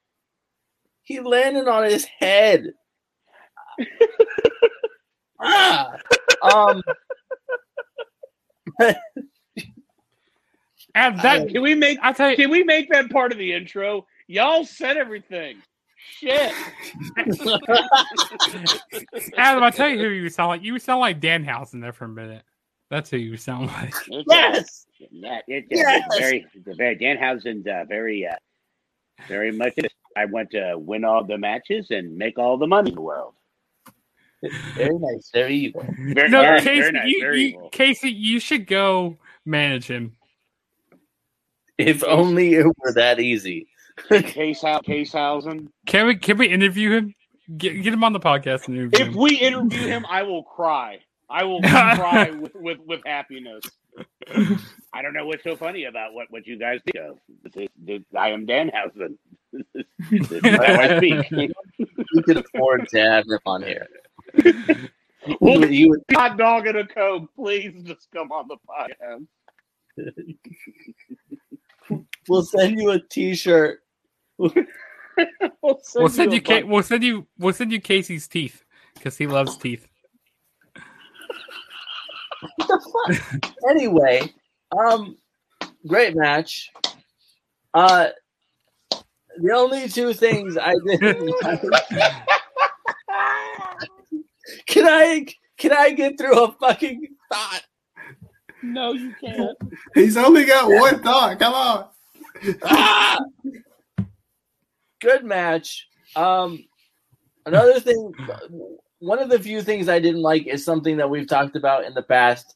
[1.04, 2.74] he landed on his head.
[5.42, 5.92] ah
[6.44, 6.82] um
[10.96, 13.54] And that Can we make I tell you, can we make that part of the
[13.54, 14.06] intro?
[14.28, 15.58] Y'all said everything.
[15.98, 16.54] Shit.
[19.38, 20.64] Adam, I tell you who you sound like.
[20.64, 22.44] You sound like Danhausen there for a minute.
[22.90, 23.94] That's who you sound like.
[24.30, 26.04] yes Yeah, it, Yes.
[26.06, 28.36] it's very, it's very Danhausen's uh, very, uh,
[29.28, 29.74] very much.
[30.16, 33.34] I want to win all the matches and make all the money in the world.
[34.76, 37.70] very nice very evil Very, No, very, Casey, very nice, you, very you, evil.
[37.72, 40.18] Casey, you should go manage him.
[41.88, 43.68] If only it were that easy
[44.10, 45.68] Case Casehausen.
[45.86, 47.16] Can we can we interview him?
[47.58, 49.16] Get, get him on the podcast and interview If him.
[49.16, 51.00] we interview him, I will cry.
[51.30, 53.64] I will cry with, with, with happiness.
[54.94, 57.20] I don't know what's so funny about what, what you guys think of.
[57.54, 59.18] This- this- I am Danhausen.
[59.52, 61.30] This is how I speak.
[62.16, 63.88] we could afford to have him on here
[64.36, 68.58] he Well, would, he would hot dog and a coke, please just come on the
[68.68, 69.26] podcast.
[72.28, 73.80] We'll send you a t-shirt
[75.62, 78.64] We'll send, We'll send a you Ca- we'll send you we'll send you Casey's teeth
[78.96, 79.88] because he loves teeth.
[83.70, 84.32] anyway,
[84.78, 85.18] um,
[85.88, 86.72] great match.
[87.74, 88.10] Uh,
[89.38, 91.34] the only two things I didn't.
[94.68, 95.26] can I
[95.58, 97.62] can I get through a fucking thought?
[98.64, 99.58] No, you can't.
[99.96, 101.38] He's only got one thought.
[101.38, 101.88] Come on.
[102.64, 103.20] Ah!
[105.02, 105.88] Good match.
[106.16, 106.64] Um,
[107.46, 108.14] another thing,
[109.00, 111.94] one of the few things I didn't like is something that we've talked about in
[111.94, 112.56] the past,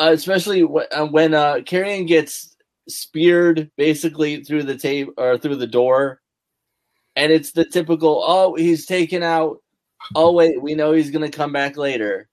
[0.00, 2.56] uh, especially wh- uh, when uh, Karrion gets
[2.88, 6.20] speared basically through the tape or through the door,
[7.14, 9.58] and it's the typical, oh, he's taken out.
[10.16, 12.28] Oh wait, we know he's gonna come back later.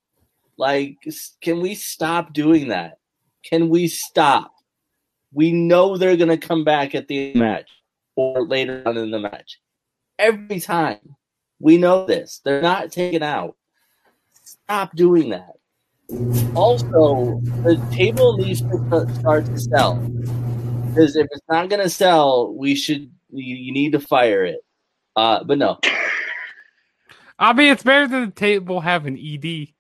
[0.58, 0.98] Like,
[1.42, 3.00] can we stop doing that?
[3.44, 4.52] Can we stop?
[5.32, 7.70] We know they're going to come back at the match
[8.16, 9.60] or later on in the match.
[10.20, 11.00] Every time.
[11.60, 12.42] We know this.
[12.44, 13.56] They're not taken out.
[14.44, 15.54] Stop doing that.
[16.56, 19.96] Also, the table needs to start to sell.
[20.88, 24.64] Because if it's not going to sell, we should, you, need to fire it.
[25.16, 25.80] Uh, but no,
[27.40, 29.73] I mean, it's better than the table having ED.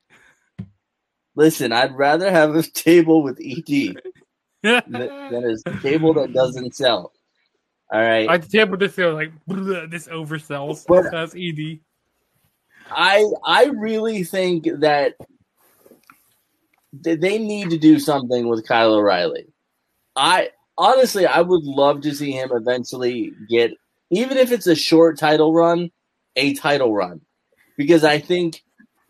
[1.35, 3.97] Listen, I'd rather have a table with ED
[4.63, 7.11] than, a table that doesn't sell.
[7.91, 8.41] All right.
[8.41, 10.85] The table this feel like this oversells.
[10.87, 11.79] But- That's ED.
[12.91, 15.13] I I really think that
[16.91, 19.47] they need to do something with Kyle O'Reilly.
[20.15, 23.71] I honestly, I would love to see him eventually get,
[24.11, 25.91] even if it's a short title run,
[26.35, 27.21] a title run.
[27.77, 28.61] because I think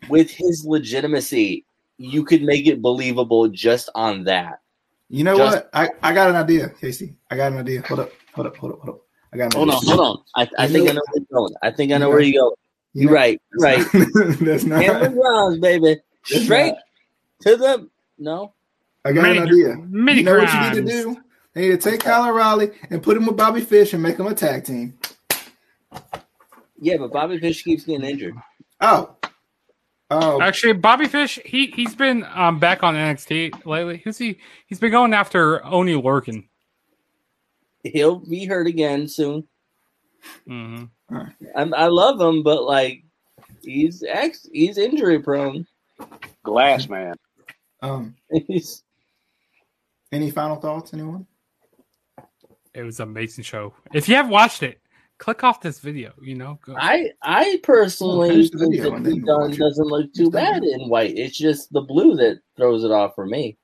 [0.08, 1.66] with his legitimacy,
[1.98, 4.60] you could make it believable just on that.
[5.08, 5.70] You know Just- what?
[5.74, 7.14] I, I got an idea, Casey.
[7.30, 7.82] I got an idea.
[7.82, 9.00] Hold up, hold up, hold up, hold up.
[9.32, 9.94] I got an Hold on, idea.
[9.96, 10.24] hold on.
[10.36, 11.54] I, I think know- I know where you're going.
[11.62, 12.54] I think I know You where know- you're going.
[12.94, 13.42] You You're know- right.
[13.52, 13.86] You're right.
[14.40, 14.82] That's not.
[14.84, 15.96] Cameron Grimes, baby.
[16.24, 16.74] Straight
[17.42, 17.88] to the
[18.18, 18.54] no.
[19.04, 19.76] I got Mini- an idea.
[19.88, 21.16] mini you know what you need to do?
[21.52, 24.26] They need to take Kyle O'Reilly and put him with Bobby Fish and make him
[24.26, 24.98] a tag team.
[26.80, 28.34] Yeah, but Bobby Fish keeps getting injured.
[28.80, 29.14] Oh.
[30.16, 30.40] Oh.
[30.40, 34.00] Actually, Bobby Fish, he he's been um, back on NXT lately.
[34.04, 34.38] Who's he?
[34.66, 36.46] He's been going after Oni Lorcan.
[37.82, 39.46] He'll be hurt again soon.
[40.46, 40.84] hmm
[41.56, 43.02] I'm, I love him, but like
[43.62, 45.66] he's ex, he's injury prone.
[46.44, 47.14] Glass man.
[47.82, 48.14] Um.
[48.46, 48.84] He's
[50.12, 51.26] Any final thoughts, anyone?
[52.72, 53.74] It was an amazing show.
[53.92, 54.80] If you haven't watched it,
[55.18, 56.12] click off this video.
[56.20, 56.76] You know, go.
[56.78, 59.62] I I personally finish the think video that and then Pete we'll Dunne watch it.
[59.62, 61.16] doesn't look too Just the bad in white.
[61.16, 63.56] It's just the blue that throws it off for me.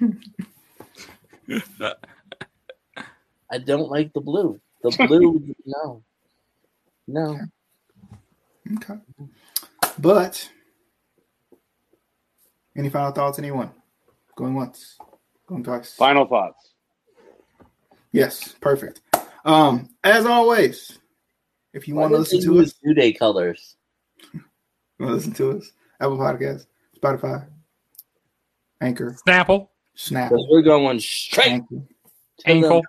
[3.50, 4.60] I don't like the blue.
[4.82, 6.02] The blue, no,
[7.06, 7.38] no.
[8.76, 8.96] Okay.
[9.98, 10.50] But
[12.76, 13.70] any final thoughts, anyone?
[14.36, 14.98] Going once,
[15.46, 15.94] going twice.
[15.94, 16.74] Final thoughts.
[18.12, 19.00] Yes, perfect.
[19.46, 20.98] Um, as always,
[21.72, 23.76] if you want to listen to us, New Day colors.
[24.34, 24.40] you
[24.98, 25.70] want to listen to us,
[26.00, 26.66] Apple Podcast,
[27.00, 27.46] Spotify,
[28.80, 31.76] Anchor, Snapple, Snap, Because we're going straight Anchor.
[32.44, 32.82] ankle.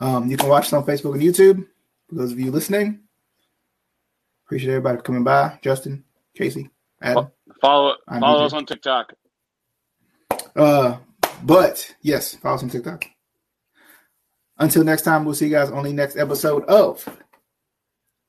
[0.00, 1.66] Um, you can watch us on Facebook and YouTube.
[2.08, 3.00] For those of you listening,
[4.44, 5.58] appreciate everybody for coming by.
[5.62, 6.04] Justin,
[6.36, 6.68] Casey,
[7.00, 7.28] Adam.
[7.60, 8.46] Follow I'm follow DJ.
[8.46, 9.12] us on TikTok.
[10.54, 10.98] Uh,
[11.42, 13.06] but yes, follow us on TikTok.
[14.62, 17.04] Until next time, we'll see you guys on the next episode of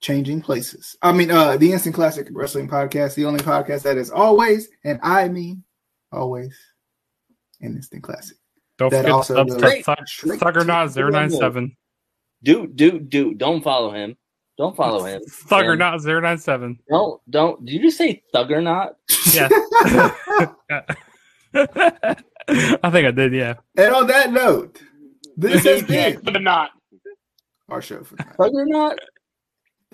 [0.01, 0.97] Changing Places.
[1.03, 4.99] I mean, uh, the Instant Classic Wrestling Podcast, the only podcast that is always, and
[5.03, 5.63] I mean
[6.11, 6.57] always,
[7.61, 8.37] an instant classic.
[8.79, 10.07] Don't That forget also to goes subscribe.
[10.07, 11.77] straight Thuggernaut to the 097.
[12.41, 13.35] Do do do.
[13.35, 14.17] Don't follow him.
[14.57, 15.21] Don't follow him.
[15.29, 16.79] Thuggernaut 097.
[16.89, 17.63] Don't don't.
[17.63, 18.95] Did you just say thuggernaut?
[19.35, 19.49] Yeah.
[22.47, 23.53] I think I did, yeah.
[23.77, 24.81] And on that note,
[25.37, 26.71] this has been but not.
[27.69, 28.37] our show for tonight.
[28.37, 28.97] Thuggernaut.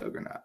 [0.00, 0.40] Juggernaut.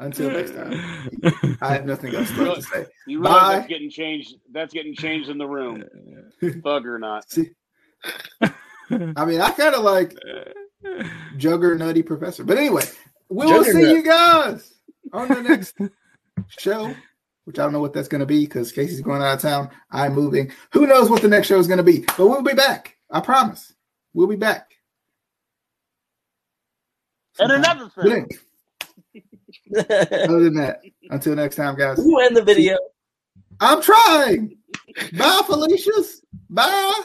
[0.00, 2.86] Until next time, I have nothing else left to say.
[3.08, 3.54] You realize Bye.
[3.56, 4.34] that's getting changed.
[4.52, 5.82] That's getting changed in the room.
[6.62, 7.28] Bug or not.
[7.28, 7.50] See,
[8.40, 10.14] I mean, I kind of like
[11.36, 12.44] Juggernutty Professor.
[12.44, 12.84] But anyway,
[13.28, 14.72] we will see you guys
[15.12, 15.76] on the next
[16.46, 16.94] show,
[17.44, 19.68] which I don't know what that's going to be because Casey's going out of town.
[19.90, 20.52] I'm moving.
[20.74, 22.04] Who knows what the next show is going to be?
[22.16, 22.97] But we'll be back.
[23.10, 23.74] I promise.
[24.14, 24.70] We'll be back.
[27.38, 28.28] And another thing.
[29.76, 30.80] other than that,
[31.10, 31.98] until next time, guys.
[31.98, 32.76] Who end the video?
[33.60, 34.56] I'm trying.
[35.16, 36.22] Bye, Felicia's.
[36.50, 37.02] Bye.